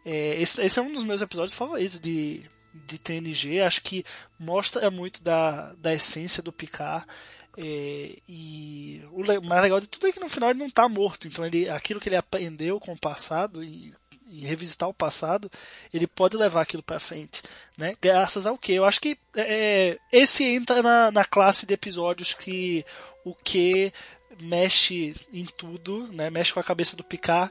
É, 0.05 0.41
esse, 0.41 0.61
esse, 0.63 0.79
é 0.79 0.83
um 0.83 0.93
dos 0.93 1.05
meus 1.05 1.21
episódios 1.21 1.57
favoritos 1.57 2.01
de, 2.01 2.43
de 2.73 2.99
TNG, 2.99 3.61
acho 3.61 3.83
que 3.83 4.05
mostra 4.39 4.91
muito 4.91 5.23
da, 5.23 5.75
da 5.75 5.93
essência 5.93 6.43
do 6.43 6.53
Picard. 6.53 7.05
É, 7.59 8.19
e 8.29 9.03
o 9.13 9.47
mais 9.47 9.63
legal 9.63 9.81
de 9.81 9.87
tudo 9.87 10.07
é 10.07 10.13
que 10.13 10.21
no 10.21 10.29
final 10.29 10.51
ele 10.51 10.59
não 10.59 10.67
está 10.67 10.89
morto, 10.89 11.27
então 11.27 11.45
ele, 11.45 11.69
aquilo 11.71 11.99
que 11.99 12.09
ele 12.09 12.17
aprendeu 12.17 12.79
com 12.79 12.93
o 12.93 12.99
passado 12.99 13.65
e 13.65 13.95
e 14.37 14.47
revisitar 14.47 14.89
o 14.89 14.95
passado, 14.95 15.51
ele 15.93 16.07
pode 16.07 16.37
levar 16.37 16.63
aquilo 16.63 16.83
para 16.83 16.99
frente, 16.99 17.43
né? 17.77 17.95
Graças 18.01 18.47
ao 18.47 18.59
que? 18.59 18.73
Eu 18.73 18.85
acho 18.85 19.01
que 19.01 19.19
é, 19.37 19.99
esse 20.13 20.45
entra 20.45 20.83
na, 20.83 21.11
na 21.11 21.25
classe 21.25 21.67
de 21.67 21.75
episódios 21.75 22.35
que 22.35 22.85
o 23.25 23.35
que 23.35 23.93
mexe 24.41 25.15
em 25.33 25.45
tudo, 25.45 26.09
né? 26.13 26.31
Mexe 26.31 26.53
com 26.53 26.61
a 26.61 26.65
cabeça 26.65 26.97
do 26.97 27.05
Picard 27.05 27.51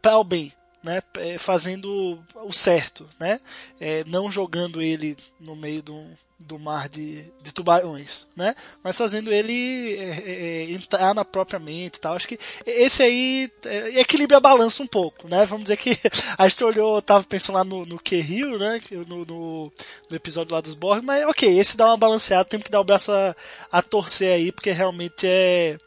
para 0.00 0.18
o 0.18 0.24
bem, 0.24 0.52
né, 0.82 1.02
é, 1.16 1.38
fazendo 1.38 2.18
o 2.34 2.52
certo, 2.52 3.08
né, 3.18 3.40
é, 3.80 4.04
não 4.04 4.30
jogando 4.30 4.82
ele 4.82 5.16
no 5.38 5.54
meio 5.54 5.82
do, 5.82 6.04
do 6.40 6.58
mar 6.58 6.88
de, 6.88 7.22
de 7.42 7.52
tubarões, 7.52 8.26
né, 8.36 8.54
mas 8.82 8.98
fazendo 8.98 9.32
ele 9.32 9.96
é, 9.96 10.02
é, 10.02 10.32
é 10.32 10.72
entrar 10.72 11.14
na 11.14 11.24
própria 11.24 11.58
mente, 11.58 12.00
tal. 12.00 12.14
Acho 12.14 12.26
que 12.26 12.38
esse 12.66 13.02
aí 13.02 13.50
é, 13.64 14.00
equilibra 14.00 14.38
a 14.38 14.40
balança 14.40 14.82
um 14.82 14.86
pouco, 14.86 15.28
né. 15.28 15.44
Vamos 15.46 15.64
dizer 15.64 15.76
que 15.76 15.96
a 16.36 16.48
gente 16.48 16.64
olhou, 16.64 17.00
tava 17.00 17.24
pensando 17.24 17.56
lá 17.56 17.64
no, 17.64 17.86
no 17.86 17.98
Q-Hill, 17.98 18.58
né, 18.58 18.80
no, 19.06 19.24
no, 19.24 19.72
no, 20.10 20.16
episódio 20.16 20.54
lá 20.54 20.60
dos 20.60 20.74
Borg, 20.74 21.04
mas 21.04 21.24
ok, 21.26 21.58
esse 21.58 21.76
dá 21.76 21.86
uma 21.86 21.96
balanceada, 21.96 22.44
tem 22.44 22.60
que 22.60 22.70
dar 22.70 22.80
o 22.80 22.84
braço 22.84 23.12
a, 23.12 23.36
a 23.70 23.80
torcer 23.80 24.34
aí, 24.34 24.50
porque 24.50 24.72
realmente 24.72 25.26
é 25.26 25.78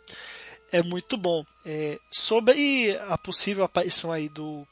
é 0.75 0.83
muito 0.83 1.15
bom. 1.15 1.43
É, 1.65 1.97
sobre 2.11 2.97
a 3.07 3.17
possível 3.17 3.63
aparição 3.63 4.11
aí 4.11 4.29
do 4.29 4.67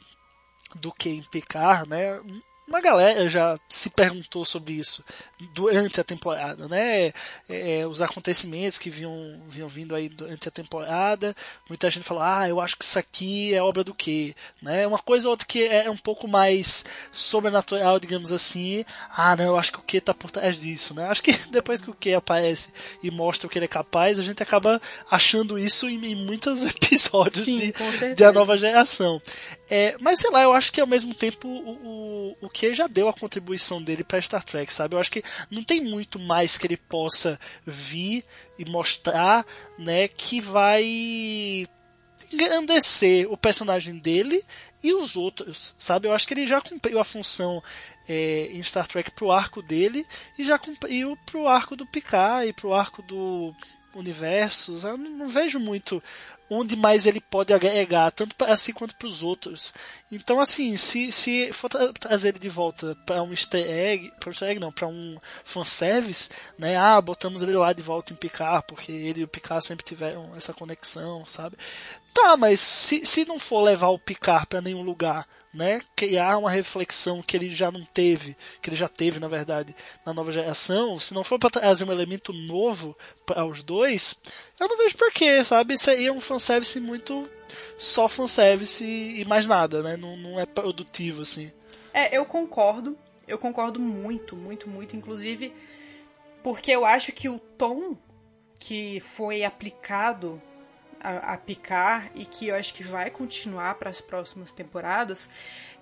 do 0.75 0.91
Ken 0.91 1.21
Picard, 1.23 1.89
né? 1.89 2.19
uma 2.67 2.79
galera 2.79 3.29
já 3.29 3.59
se 3.67 3.89
perguntou 3.89 4.45
sobre 4.45 4.73
isso 4.73 5.03
durante 5.51 5.99
a 5.99 6.03
temporada, 6.03 6.67
né? 6.67 7.07
É, 7.07 7.13
é, 7.49 7.87
os 7.87 8.01
acontecimentos 8.01 8.77
que 8.77 8.89
vinham, 8.89 9.13
vinham 9.49 9.67
vindo 9.67 9.93
aí 9.93 10.07
durante 10.07 10.47
a 10.47 10.51
temporada, 10.51 11.35
muita 11.67 11.89
gente 11.91 12.05
falou, 12.05 12.23
ah, 12.23 12.47
eu 12.47 12.61
acho 12.61 12.77
que 12.77 12.83
isso 12.83 12.97
aqui 12.97 13.53
é 13.53 13.61
obra 13.61 13.83
do 13.83 13.93
quê? 13.93 14.33
Né? 14.61 14.87
Uma 14.87 14.97
coisa 14.97 15.27
ou 15.27 15.31
outra 15.31 15.45
que 15.45 15.65
é 15.65 15.89
um 15.89 15.97
pouco 15.97 16.27
mais 16.27 16.85
sobrenatural, 17.11 17.99
digamos 17.99 18.31
assim, 18.31 18.85
ah, 19.15 19.35
não, 19.35 19.45
eu 19.45 19.57
acho 19.57 19.73
que 19.73 19.79
o 19.79 19.83
que 19.83 19.99
tá 19.99 20.13
por 20.13 20.31
trás 20.31 20.59
disso, 20.59 20.93
né? 20.93 21.05
Acho 21.07 21.21
que 21.21 21.33
depois 21.51 21.81
que 21.81 21.91
o 21.91 21.95
que 21.95 22.13
aparece 22.13 22.69
e 23.03 23.11
mostra 23.11 23.45
o 23.45 23.49
que 23.49 23.59
ele 23.59 23.65
é 23.65 23.67
capaz, 23.67 24.17
a 24.17 24.23
gente 24.23 24.41
acaba 24.41 24.81
achando 25.11 25.59
isso 25.59 25.89
em, 25.89 26.03
em 26.05 26.15
muitos 26.15 26.63
episódios 26.65 27.45
Sim, 27.45 27.59
de, 27.59 28.15
de 28.15 28.23
A 28.23 28.31
Nova 28.31 28.57
Geração. 28.57 29.21
É, 29.75 29.95
mas 29.99 30.19
sei 30.19 30.29
lá, 30.29 30.43
eu 30.43 30.53
acho 30.53 30.71
que 30.71 30.79
ao 30.79 30.85
mesmo 30.85 31.15
tempo 31.15 31.47
o, 31.47 31.71
o, 31.71 32.37
o 32.41 32.47
que 32.47 32.75
já 32.75 32.85
deu 32.85 33.09
a 33.09 33.13
contribuição 33.13 33.81
dele 33.81 34.03
para 34.03 34.21
Star 34.21 34.43
Trek, 34.43 34.71
sabe? 34.71 34.93
Eu 34.93 34.99
acho 34.99 35.09
que 35.09 35.23
não 35.49 35.63
tem 35.63 35.81
muito 35.81 36.19
mais 36.19 36.59
que 36.59 36.67
ele 36.67 36.77
possa 36.77 37.39
vir 37.65 38.23
e 38.59 38.69
mostrar, 38.69 39.43
né, 39.75 40.07
que 40.07 40.39
vai 40.39 41.67
engrandecer 42.31 43.25
o 43.31 43.35
personagem 43.35 43.97
dele 43.97 44.45
e 44.83 44.93
os 44.93 45.15
outros, 45.15 45.73
sabe? 45.79 46.07
Eu 46.07 46.13
acho 46.13 46.27
que 46.27 46.35
ele 46.35 46.45
já 46.45 46.61
cumpriu 46.61 46.99
a 46.99 47.03
função 47.03 47.59
é, 48.07 48.49
em 48.51 48.61
Star 48.61 48.87
Trek 48.87 49.09
pro 49.09 49.31
arco 49.31 49.63
dele 49.63 50.05
e 50.37 50.43
já 50.43 50.59
cumpriu 50.59 51.17
pro 51.25 51.47
arco 51.47 51.75
do 51.75 51.87
Picard 51.87 52.47
e 52.47 52.53
pro 52.53 52.75
arco 52.75 53.01
do 53.01 53.55
universo. 53.95 54.77
Eu 54.83 54.97
não, 54.97 55.09
não 55.09 55.27
vejo 55.27 55.59
muito 55.59 56.01
onde 56.49 56.75
mais 56.75 57.05
ele 57.05 57.19
pode 57.19 57.53
agregar, 57.53 58.11
tanto 58.11 58.35
para 58.35 58.55
si 58.57 58.73
quanto 58.73 58.95
para 58.95 59.07
os 59.07 59.23
outros. 59.23 59.73
Então, 60.11 60.39
assim, 60.39 60.77
se, 60.77 61.11
se 61.11 61.51
for 61.53 61.69
tra 61.69 61.91
trazer 61.93 62.29
ele 62.29 62.39
de 62.39 62.49
volta 62.49 62.95
para 63.05 63.23
um 63.23 63.31
easter 63.31 63.65
egg, 63.65 64.11
para 64.19 64.29
um 64.29 64.31
easter 64.31 64.49
egg 64.49 64.59
não, 64.59 64.71
para 64.71 64.87
um 64.87 65.17
fanservice, 65.43 66.29
né? 66.57 66.77
Ah, 66.77 67.01
botamos 67.01 67.41
ele 67.41 67.53
lá 67.53 67.73
de 67.73 67.81
volta 67.81 68.13
em 68.13 68.15
Picard, 68.15 68.65
porque 68.67 68.91
ele 68.91 69.21
e 69.21 69.23
o 69.23 69.27
Picard 69.27 69.65
sempre 69.65 69.85
tiveram 69.85 70.29
essa 70.35 70.53
conexão, 70.53 71.25
sabe? 71.25 71.57
Tá, 72.13 72.37
mas 72.37 72.59
se, 72.59 73.05
se 73.05 73.25
não 73.25 73.39
for 73.39 73.61
levar 73.61 73.89
o 73.89 73.99
Picard 73.99 74.45
para 74.47 74.61
nenhum 74.61 74.83
lugar, 74.83 75.27
né, 75.53 75.81
criar 75.95 76.37
uma 76.37 76.49
reflexão 76.49 77.21
que 77.21 77.37
ele 77.37 77.49
já 77.51 77.71
não 77.71 77.83
teve, 77.85 78.35
que 78.61 78.69
ele 78.69 78.75
já 78.75 78.87
teve, 78.87 79.19
na 79.19 79.27
verdade, 79.27 79.75
na 80.05 80.13
nova 80.13 80.31
geração, 80.31 80.99
se 80.99 81.13
não 81.13 81.23
for 81.23 81.37
para 81.37 81.49
trazer 81.49 81.85
um 81.85 81.91
elemento 81.91 82.33
novo 82.33 82.97
para 83.25 83.45
os 83.45 83.61
dois, 83.61 84.21
eu 84.59 84.67
não 84.67 84.77
vejo 84.77 84.97
porquê, 84.97 85.43
sabe? 85.43 85.75
Isso 85.75 85.91
aí 85.91 86.07
é 86.07 86.11
um 86.11 86.21
fanservice 86.21 86.79
muito 86.79 87.29
só 87.77 88.07
fanservice 88.07 88.83
e 88.83 89.23
mais 89.25 89.47
nada, 89.47 89.83
né? 89.83 89.95
Não, 89.95 90.17
não 90.17 90.39
é 90.39 90.45
produtivo, 90.45 91.21
assim. 91.21 91.51
É, 91.93 92.15
eu 92.17 92.25
concordo. 92.25 92.97
Eu 93.27 93.37
concordo 93.37 93.79
muito, 93.79 94.35
muito, 94.35 94.67
muito. 94.67 94.95
Inclusive, 94.95 95.53
porque 96.43 96.71
eu 96.71 96.85
acho 96.85 97.11
que 97.11 97.29
o 97.29 97.37
tom 97.39 97.95
que 98.59 98.99
foi 99.01 99.43
aplicado 99.43 100.41
a, 101.03 101.33
a 101.33 101.37
picar 101.37 102.09
e 102.15 102.25
que 102.25 102.47
eu 102.47 102.55
acho 102.55 102.73
que 102.73 102.83
vai 102.83 103.09
continuar 103.09 103.75
para 103.75 103.89
as 103.89 104.01
próximas 104.01 104.51
temporadas 104.51 105.29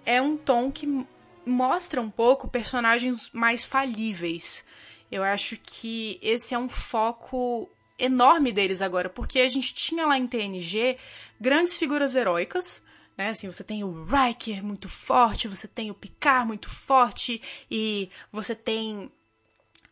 é 0.05 0.21
um 0.21 0.35
tom 0.35 0.71
que 0.71 1.05
mostra 1.45 2.01
um 2.01 2.09
pouco 2.09 2.47
personagens 2.47 3.29
mais 3.31 3.65
falíveis. 3.65 4.65
Eu 5.11 5.23
acho 5.23 5.57
que 5.57 6.19
esse 6.21 6.53
é 6.53 6.57
um 6.57 6.69
foco 6.69 7.69
enorme 7.99 8.51
deles 8.51 8.81
agora, 8.81 9.09
porque 9.09 9.39
a 9.39 9.49
gente 9.49 9.73
tinha 9.73 10.05
lá 10.05 10.17
em 10.17 10.27
TNG 10.27 10.97
grandes 11.39 11.77
figuras 11.77 12.15
heróicas, 12.15 12.81
né? 13.17 13.29
Assim, 13.29 13.47
você 13.47 13.63
tem 13.63 13.83
o 13.83 14.05
Riker 14.05 14.63
muito 14.63 14.89
forte, 14.89 15.47
você 15.47 15.67
tem 15.67 15.91
o 15.91 15.95
Picard 15.95 16.47
muito 16.47 16.69
forte 16.69 17.41
e 17.69 18.09
você 18.31 18.55
tem 18.55 19.11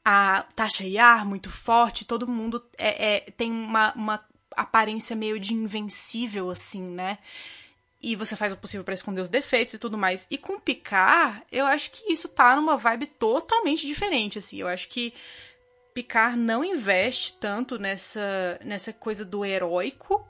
a 0.04 0.44
Tasha 0.56 0.86
Yar 0.86 1.26
muito 1.26 1.52
forte, 1.52 2.06
todo 2.06 2.28
mundo 2.28 2.64
é, 2.78 3.16
é 3.16 3.32
tem 3.32 3.52
uma, 3.52 3.94
uma 3.94 4.29
aparência 4.62 5.16
meio 5.16 5.40
de 5.40 5.54
invencível, 5.54 6.50
assim, 6.50 6.84
né? 6.84 7.18
E 8.02 8.16
você 8.16 8.36
faz 8.36 8.54
o 8.54 8.58
possível 8.58 8.84
para 8.84 8.94
esconder 8.94 9.22
os 9.22 9.30
defeitos 9.30 9.74
e 9.74 9.80
tudo 9.80 9.98
mais. 9.98 10.26
E 10.32 10.38
com 10.38 10.60
Picard, 10.60 11.44
eu 11.52 11.66
acho 11.66 11.92
que 11.92 12.12
isso 12.12 12.30
tá 12.30 12.56
numa 12.56 12.78
vibe 12.78 13.08
totalmente 13.08 13.86
diferente, 13.86 14.38
assim. 14.38 14.58
Eu 14.58 14.68
acho 14.68 14.88
que 14.88 15.14
Picard 15.94 16.38
não 16.38 16.64
investe 16.64 17.34
tanto 17.40 17.78
nessa, 17.78 18.60
nessa 18.64 18.94
coisa 18.94 19.26
do 19.26 19.44
heróico, 19.44 20.26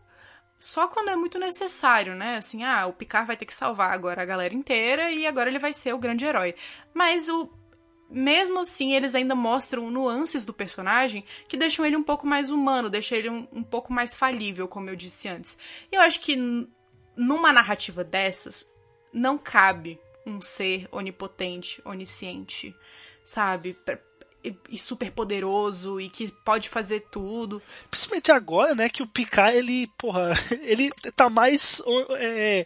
só 0.58 0.88
quando 0.88 1.10
é 1.10 1.16
muito 1.16 1.38
necessário, 1.38 2.16
né? 2.16 2.38
Assim, 2.38 2.64
ah, 2.64 2.88
o 2.88 2.94
Picard 2.94 3.28
vai 3.28 3.38
ter 3.38 3.46
que 3.46 3.54
salvar 3.54 3.94
agora 3.94 4.22
a 4.22 4.26
galera 4.26 4.54
inteira 4.54 5.12
e 5.12 5.28
agora 5.28 5.50
ele 5.50 5.60
vai 5.60 5.72
ser 5.72 5.94
o 5.94 6.00
grande 6.00 6.26
herói. 6.26 6.56
Mas 6.94 7.30
o 7.30 7.48
mesmo 8.10 8.60
assim, 8.60 8.94
eles 8.94 9.14
ainda 9.14 9.36
mostram 9.36 9.92
nuances 9.92 10.44
do 10.46 10.54
personagem 10.54 11.24
que 11.48 11.56
deixam 11.56 11.86
ele 11.86 11.96
um 11.96 12.04
pouco 12.04 12.26
mais 12.26 12.50
humano, 12.50 12.90
deixam 12.90 13.18
ele 13.18 13.30
um, 13.30 13.48
um 13.52 13.64
pouco 13.64 13.94
mais 13.94 14.16
falível, 14.16 14.68
como 14.68 14.90
eu 14.90 14.96
disse 14.96 15.28
antes. 15.28 15.58
E 15.92 15.96
eu 15.96 16.02
acho 16.02 16.20
que 16.22 16.36
numa 17.16 17.54
narrativa 17.54 18.04
dessas, 18.04 18.70
não 19.14 19.38
cabe 19.38 20.00
um 20.26 20.42
ser 20.42 20.88
onipotente, 20.92 21.82
onisciente, 21.86 22.76
sabe? 23.24 23.78
e 24.70 24.78
super 24.78 25.12
poderoso 25.12 26.00
e 26.00 26.10
que 26.10 26.32
pode 26.46 26.70
fazer 26.70 27.02
tudo. 27.12 27.62
Principalmente 27.92 28.32
agora, 28.32 28.74
né, 28.74 28.88
que 28.88 29.04
o 29.04 29.08
Picard, 29.08 29.56
ele, 29.56 29.88
porra, 29.98 30.32
ele 30.64 30.90
tá 31.16 31.30
mais 31.30 31.82
é, 32.18 32.66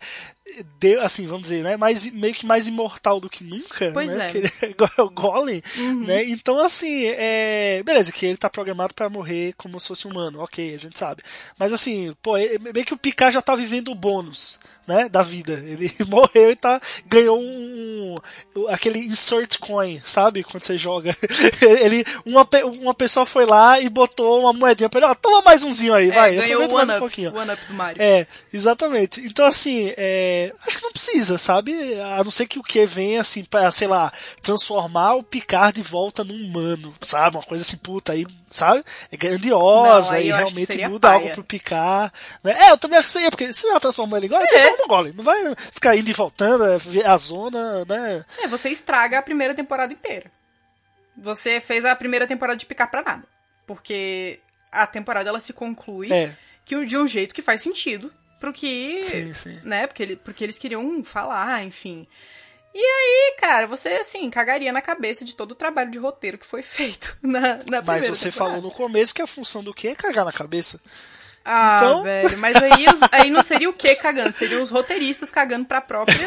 de, 0.79 0.97
assim, 0.99 1.25
vamos 1.25 1.43
dizer, 1.49 1.63
né, 1.63 1.77
mais, 1.77 2.05
meio 2.13 2.33
que 2.33 2.45
mais 2.45 2.67
imortal 2.67 3.19
do 3.19 3.29
que 3.29 3.43
nunca, 3.43 3.91
pois 3.93 4.13
né, 4.15 4.29
é. 4.33 4.37
ele 4.37 4.51
é 4.97 5.01
o 5.01 5.09
Golem, 5.09 5.61
Uhum. 5.77 6.05
né, 6.05 6.23
então 6.25 6.59
assim, 6.59 7.05
é, 7.17 7.81
beleza, 7.83 8.11
que 8.11 8.25
ele 8.25 8.37
tá 8.37 8.49
programado 8.49 8.93
para 8.93 9.09
morrer 9.09 9.53
como 9.57 9.79
se 9.79 9.87
fosse 9.87 10.07
humano, 10.07 10.39
ok, 10.41 10.75
a 10.75 10.79
gente 10.79 10.97
sabe, 10.99 11.23
mas 11.57 11.73
assim, 11.73 12.13
pô, 12.21 12.37
é, 12.37 12.57
meio 12.59 12.85
que 12.85 12.93
o 12.93 12.97
Picard 12.97 13.33
já 13.33 13.41
tá 13.41 13.55
vivendo 13.55 13.89
o 13.91 13.95
bônus, 13.95 14.59
né, 14.85 15.07
da 15.07 15.21
vida. 15.23 15.53
Ele 15.65 15.89
morreu 16.09 16.51
e 16.51 16.57
tá, 16.57 16.81
ganhou 17.05 17.39
um, 17.39 18.17
um, 18.53 18.67
aquele 18.67 18.99
insert 18.99 19.57
coin, 19.59 19.97
sabe? 20.03 20.43
Quando 20.43 20.61
você 20.61 20.77
joga. 20.77 21.15
Ele, 21.79 22.03
uma, 22.25 22.45
uma 22.65 22.93
pessoa 22.93 23.25
foi 23.25 23.45
lá 23.45 23.79
e 23.79 23.87
botou 23.87 24.41
uma 24.41 24.51
moedinha 24.51 24.89
pra 24.89 24.99
ele, 24.99 25.07
ó, 25.09 25.15
toma 25.15 25.41
mais 25.41 25.63
umzinho 25.63 25.93
aí, 25.93 26.09
É, 26.09 26.11
vai. 26.11 26.35
ganhou 26.35 26.63
Aproveita 26.63 26.73
mais 26.73 26.83
one 26.83 26.91
um 26.91 26.95
up, 26.95 26.99
pouquinho. 26.99 27.33
one 27.33 27.51
up 27.51 27.65
do 27.65 27.73
Mario. 27.73 28.01
É, 28.01 28.27
exatamente. 28.53 29.21
Então, 29.21 29.45
assim, 29.45 29.93
é, 29.95 30.42
acho 30.67 30.77
que 30.77 30.83
não 30.83 30.91
precisa, 30.91 31.37
sabe? 31.37 31.73
A 32.01 32.23
não 32.23 32.31
ser 32.31 32.47
que 32.47 32.59
o 32.59 32.63
que 32.63 32.85
venha, 32.85 33.21
assim, 33.21 33.43
pra, 33.43 33.69
sei 33.71 33.87
lá, 33.87 34.11
transformar 34.41 35.13
o 35.15 35.23
Picard 35.23 35.73
de 35.73 35.81
volta 35.87 36.23
num 36.23 36.35
humano, 36.35 36.93
sabe? 37.01 37.37
Uma 37.37 37.43
coisa 37.43 37.63
assim, 37.63 37.77
puta, 37.77 38.11
aí, 38.13 38.25
sabe? 38.51 38.83
É 39.11 39.17
grandiosa 39.17 40.15
Não, 40.15 40.21
e 40.21 40.31
realmente 40.31 40.87
muda 40.87 41.07
paia. 41.09 41.19
algo 41.21 41.31
pro 41.31 41.43
Picard. 41.43 42.13
Né? 42.43 42.55
É, 42.67 42.71
eu 42.71 42.77
também 42.77 42.97
acho 42.99 43.07
que 43.07 43.13
seria, 43.13 43.29
porque 43.29 43.51
se 43.53 43.67
já 43.67 43.79
transformou 43.79 44.17
ele 44.17 44.25
agora, 44.27 44.43
É. 44.43 44.47
transforma 44.47 44.77
no 44.79 44.87
Golem. 44.87 45.13
Não 45.13 45.23
vai 45.23 45.55
ficar 45.71 45.95
indo 45.95 46.09
e 46.09 46.13
voltando, 46.13 46.65
é, 46.65 46.77
ver 46.77 47.05
a 47.05 47.15
zona, 47.17 47.85
né? 47.85 48.23
É, 48.39 48.47
você 48.47 48.69
estraga 48.69 49.19
a 49.19 49.21
primeira 49.21 49.53
temporada 49.53 49.93
inteira. 49.93 50.31
Você 51.17 51.61
fez 51.61 51.85
a 51.85 51.95
primeira 51.95 52.25
temporada 52.27 52.57
de 52.57 52.65
picar 52.65 52.89
pra 52.89 53.01
nada. 53.03 53.23
Porque 53.67 54.39
a 54.71 54.85
temporada 54.87 55.29
ela 55.29 55.39
se 55.39 55.53
conclui 55.53 56.11
É, 56.11 56.35
que, 56.65 56.85
de 56.85 56.97
um 56.97 57.07
jeito 57.07 57.35
que 57.35 57.41
faz 57.41 57.61
sentido 57.61 58.11
pro 58.43 58.51
que. 58.51 59.01
sim, 59.01 59.33
sim. 59.33 59.59
Né? 59.63 59.87
Porque, 59.87 60.03
ele, 60.03 60.15
porque 60.17 60.43
eles 60.43 60.57
queriam 60.57 61.01
falar, 61.01 61.63
enfim. 61.63 62.05
E 62.75 62.79
aí, 62.79 63.35
cara, 63.39 63.65
você, 63.67 63.87
assim, 63.89 64.29
cagaria 64.29 64.73
na 64.73 64.81
cabeça 64.81 65.23
de 65.23 65.33
todo 65.33 65.51
o 65.51 65.55
trabalho 65.55 65.89
de 65.89 65.97
roteiro 65.97 66.37
que 66.37 66.45
foi 66.45 66.61
feito 66.63 67.15
na, 67.21 67.59
na 67.69 67.81
Mas 67.81 68.05
você 68.07 68.29
temporada. 68.29 68.55
falou 68.57 68.61
no 68.61 68.71
começo 68.75 69.13
que 69.13 69.21
a 69.21 69.27
função 69.27 69.63
do 69.63 69.73
que 69.73 69.87
é 69.87 69.95
cagar 69.95 70.25
na 70.25 70.31
cabeça. 70.33 70.81
Ah, 71.45 71.77
Então- 71.77 72.03
velho, 72.03 72.37
mas 72.39 72.55
aí, 72.57 72.85
os- 72.87 73.01
aí 73.13 73.29
não 73.29 73.43
seria 73.43 73.69
o 73.69 73.73
que 73.73 73.95
cagando? 73.95 74.33
Seriam 74.35 74.61
os 74.61 74.69
roteiristas 74.69 75.29
cagando 75.29 75.65
pra 75.65 75.79
própria, 75.81 76.17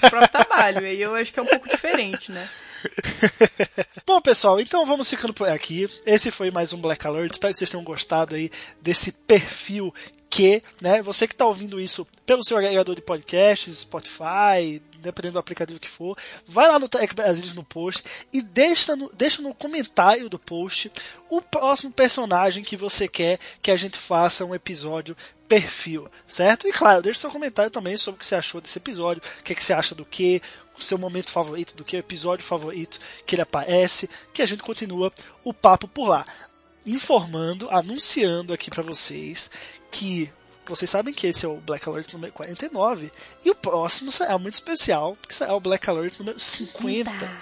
pro 0.00 0.10
próprio 0.10 0.28
trabalho. 0.32 0.84
Aí 0.86 1.00
eu 1.00 1.14
acho 1.14 1.32
que 1.32 1.38
é 1.38 1.42
um 1.42 1.46
pouco 1.46 1.68
diferente, 1.68 2.30
né? 2.32 2.46
Bom, 4.06 4.20
pessoal, 4.20 4.60
então 4.60 4.84
vamos 4.84 5.08
ficando 5.08 5.32
por 5.32 5.48
aqui. 5.48 5.88
Esse 6.04 6.30
foi 6.30 6.50
mais 6.50 6.72
um 6.72 6.78
Black 6.80 7.06
Alert. 7.06 7.32
Espero 7.32 7.52
que 7.52 7.58
vocês 7.58 7.70
tenham 7.70 7.84
gostado 7.84 8.34
aí 8.34 8.50
desse 8.82 9.12
perfil 9.12 9.94
que, 10.34 10.60
né, 10.80 11.00
você 11.00 11.28
que 11.28 11.34
está 11.34 11.46
ouvindo 11.46 11.80
isso 11.80 12.04
pelo 12.26 12.42
seu 12.42 12.56
agregador 12.58 12.96
de 12.96 13.00
podcasts, 13.00 13.78
Spotify, 13.78 14.82
dependendo 14.98 15.34
do 15.34 15.38
aplicativo 15.38 15.78
que 15.78 15.88
for, 15.88 16.18
vai 16.44 16.66
lá 16.66 16.76
no 16.76 16.88
Tech 16.88 17.14
Brasilis 17.14 17.54
no 17.54 17.62
post 17.62 18.02
e 18.32 18.42
deixa 18.42 18.96
no, 18.96 19.08
deixa 19.14 19.40
no 19.40 19.54
comentário 19.54 20.28
do 20.28 20.36
post 20.36 20.90
o 21.30 21.40
próximo 21.40 21.92
personagem 21.92 22.64
que 22.64 22.76
você 22.76 23.06
quer 23.06 23.38
que 23.62 23.70
a 23.70 23.76
gente 23.76 23.96
faça 23.96 24.44
um 24.44 24.52
episódio 24.52 25.16
perfil, 25.46 26.10
certo? 26.26 26.66
E 26.66 26.72
claro, 26.72 27.00
deixa 27.00 27.20
seu 27.20 27.30
comentário 27.30 27.70
também 27.70 27.96
sobre 27.96 28.16
o 28.16 28.18
que 28.18 28.26
você 28.26 28.34
achou 28.34 28.60
desse 28.60 28.78
episódio, 28.78 29.22
o 29.38 29.42
que, 29.44 29.52
é 29.52 29.54
que 29.54 29.62
você 29.62 29.72
acha 29.72 29.94
do 29.94 30.04
que, 30.04 30.42
o 30.76 30.82
seu 30.82 30.98
momento 30.98 31.30
favorito, 31.30 31.76
do 31.76 31.84
que 31.84 31.94
o 31.94 32.00
episódio 32.00 32.44
favorito 32.44 32.98
que 33.24 33.36
ele 33.36 33.42
aparece, 33.42 34.10
que 34.32 34.42
a 34.42 34.46
gente 34.46 34.64
continua 34.64 35.12
o 35.44 35.54
papo 35.54 35.86
por 35.86 36.08
lá. 36.08 36.26
Informando, 36.86 37.68
anunciando 37.70 38.52
aqui 38.52 38.70
para 38.70 38.82
vocês 38.82 39.50
que 39.90 40.30
vocês 40.66 40.90
sabem 40.90 41.12
que 41.12 41.26
esse 41.26 41.44
é 41.44 41.48
o 41.48 41.56
Black 41.56 41.86
Alert 41.88 42.12
número 42.14 42.32
49 42.32 43.12
e 43.44 43.50
o 43.50 43.54
próximo 43.54 44.10
será 44.10 44.38
muito 44.38 44.54
especial, 44.54 45.16
porque 45.20 45.34
será 45.34 45.54
o 45.54 45.60
Black 45.60 45.88
Alert 45.88 46.18
número 46.18 46.40
50. 46.40 47.10
50. 47.10 47.38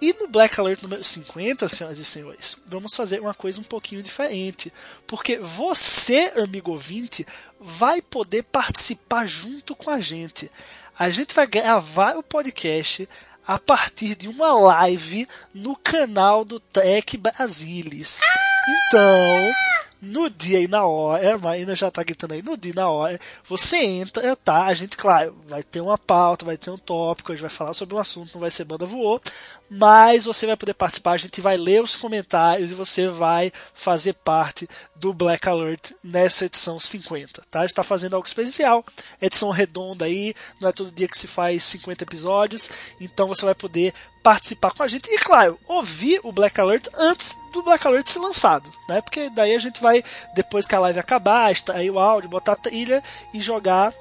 E 0.00 0.12
no 0.14 0.26
Black 0.26 0.58
Alert 0.58 0.82
número 0.82 1.04
50, 1.04 1.68
senhoras 1.68 1.98
e 1.98 2.04
senhores, 2.04 2.58
vamos 2.66 2.96
fazer 2.96 3.20
uma 3.20 3.34
coisa 3.34 3.60
um 3.60 3.64
pouquinho 3.64 4.02
diferente. 4.02 4.72
Porque 5.06 5.38
você, 5.38 6.32
amigo 6.42 6.72
ouvinte, 6.72 7.24
vai 7.60 8.02
poder 8.02 8.42
participar 8.42 9.26
junto 9.26 9.76
com 9.76 9.90
a 9.90 10.00
gente. 10.00 10.50
A 10.98 11.08
gente 11.08 11.32
vai 11.32 11.46
gravar 11.46 12.16
o 12.16 12.22
podcast 12.22 13.08
a 13.46 13.60
partir 13.60 14.16
de 14.16 14.26
uma 14.26 14.52
live 14.52 15.28
no 15.54 15.76
canal 15.76 16.44
do 16.44 16.58
Tech 16.58 17.16
Brasilis. 17.16 18.22
Então, 18.68 19.52
no 20.00 20.28
dia 20.28 20.60
e 20.60 20.68
na 20.68 20.84
hora, 20.84 21.34
a 21.34 21.38
Marina 21.38 21.74
já 21.74 21.90
tá 21.90 22.02
gritando 22.02 22.34
aí, 22.34 22.42
no 22.42 22.56
dia 22.56 22.72
e 22.72 22.74
na 22.74 22.88
hora, 22.88 23.18
você 23.44 23.76
entra, 23.78 24.34
tá? 24.36 24.66
A 24.66 24.74
gente, 24.74 24.96
claro, 24.96 25.36
vai 25.46 25.62
ter 25.62 25.80
uma 25.80 25.96
pauta, 25.96 26.44
vai 26.44 26.56
ter 26.56 26.70
um 26.70 26.78
tópico, 26.78 27.32
a 27.32 27.34
gente 27.34 27.42
vai 27.42 27.50
falar 27.50 27.74
sobre 27.74 27.94
um 27.94 27.98
assunto, 27.98 28.34
não 28.34 28.40
vai 28.40 28.50
ser 28.50 28.64
banda 28.64 28.86
voou, 28.86 29.20
mas 29.70 30.24
você 30.24 30.46
vai 30.46 30.56
poder 30.56 30.74
participar, 30.74 31.12
a 31.12 31.16
gente 31.16 31.40
vai 31.40 31.56
ler 31.56 31.82
os 31.82 31.96
comentários 31.96 32.70
e 32.70 32.74
você 32.74 33.08
vai 33.08 33.52
fazer 33.72 34.12
parte 34.14 34.68
do 34.94 35.12
Black 35.14 35.48
Alert 35.48 35.92
nessa 36.04 36.44
edição 36.44 36.78
50, 36.78 37.42
tá? 37.50 37.60
A 37.60 37.62
gente 37.62 37.74
tá 37.74 37.82
fazendo 37.82 38.14
algo 38.14 38.26
especial, 38.26 38.84
edição 39.20 39.50
redonda 39.50 40.04
aí, 40.04 40.34
não 40.60 40.68
é 40.68 40.72
todo 40.72 40.92
dia 40.92 41.08
que 41.08 41.18
se 41.18 41.26
faz 41.26 41.64
50 41.64 42.04
episódios, 42.04 42.70
então 43.00 43.26
você 43.26 43.44
vai 43.44 43.54
poder 43.54 43.94
participar 44.22 44.72
com 44.72 44.82
a 44.82 44.88
gente 44.88 45.10
e, 45.10 45.18
claro, 45.18 45.58
ouvir 45.66 46.20
o 46.22 46.30
Black 46.30 46.60
Alert 46.60 46.88
antes 46.94 47.36
do 47.52 47.62
Black 47.62 47.84
Alert 47.86 48.06
ser 48.06 48.20
lançado, 48.20 48.70
né? 48.88 49.00
Porque 49.00 49.28
daí 49.30 49.54
a 49.54 49.58
gente 49.58 49.80
vai, 49.80 50.02
depois 50.34 50.68
que 50.68 50.74
a 50.74 50.80
live 50.80 51.00
acabar, 51.00 51.50
extrair 51.50 51.90
o 51.90 51.98
áudio, 51.98 52.30
botar 52.30 52.52
a 52.52 52.56
trilha 52.56 53.02
e 53.34 53.40
jogar 53.40 53.92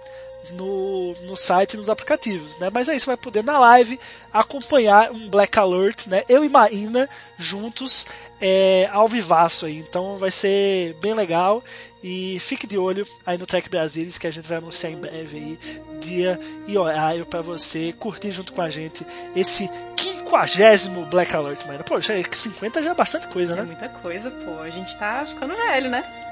no, 0.54 1.14
no 1.24 1.38
site 1.38 1.74
e 1.74 1.78
nos 1.78 1.90
aplicativos, 1.90 2.58
né? 2.58 2.70
Mas 2.74 2.90
aí 2.90 3.00
você 3.00 3.06
vai 3.06 3.18
poder 3.18 3.44
na 3.44 3.60
live 3.60 4.00
acompanhar 4.34 5.12
um 5.12 5.30
Black 5.30 5.58
Alert, 5.60 6.08
né? 6.08 6.24
Eu 6.28 6.44
e 6.44 6.50
Maína 6.50 7.08
juntos 7.38 8.08
é, 8.40 8.90
ao 8.92 9.08
vivaço 9.08 9.66
aí. 9.66 9.78
Então 9.78 10.18
vai 10.18 10.32
ser 10.32 10.96
bem 10.96 11.14
legal 11.14 11.64
e 12.04 12.40
fique 12.40 12.66
de 12.66 12.78
olho 12.78 13.06
aí 13.26 13.38
no 13.38 13.46
Tech 13.46 13.70
Brasilis 13.70 14.18
que 14.18 14.26
a 14.26 14.32
gente 14.32 14.48
vai 14.48 14.58
anunciar 14.58 14.92
em 14.92 14.98
breve 14.98 15.38
aí 15.38 15.60
dia 16.00 16.40
e 16.68 16.78
horário 16.78 17.26
para 17.26 17.42
você 17.42 17.94
curtir 17.94 18.32
junto 18.32 18.54
com 18.54 18.62
a 18.62 18.70
gente 18.70 19.06
esse 19.36 19.70
quinquagésimo 19.96 21.06
Black 21.06 21.36
Alert, 21.36 21.66
mano. 21.68 21.84
Pô, 21.84 22.00
50 22.02 22.82
já 22.82 22.92
é 22.92 22.96
bastante 22.96 23.28
coisa, 23.28 23.56
né? 23.56 23.62
É 23.62 23.66
muita 23.66 23.90
coisa, 23.90 24.32
pô. 24.32 24.60
A 24.60 24.70
gente 24.70 24.98
tá 24.98 25.26
ficando 25.26 25.56
velho, 25.56 25.90
né? 25.90 26.31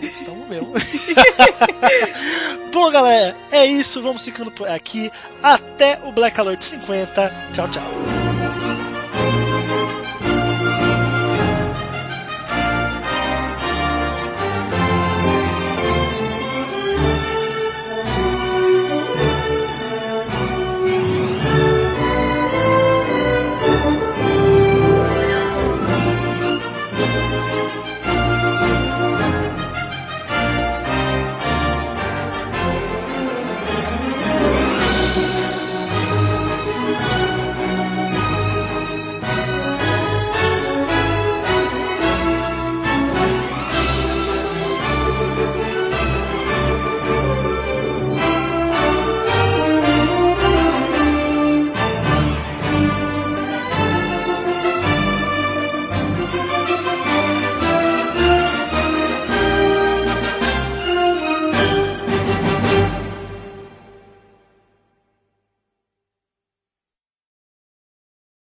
Estamos 0.00 0.48
mesmo. 0.48 0.72
Bom, 2.72 2.90
galera, 2.90 3.36
é 3.50 3.64
isso. 3.64 4.02
Vamos 4.02 4.24
ficando 4.24 4.50
por 4.50 4.68
aqui. 4.68 5.10
Até 5.42 5.98
o 6.04 6.12
Black 6.12 6.38
Alert 6.40 6.62
50. 6.62 7.32
Tchau, 7.52 7.68
tchau. 7.68 8.17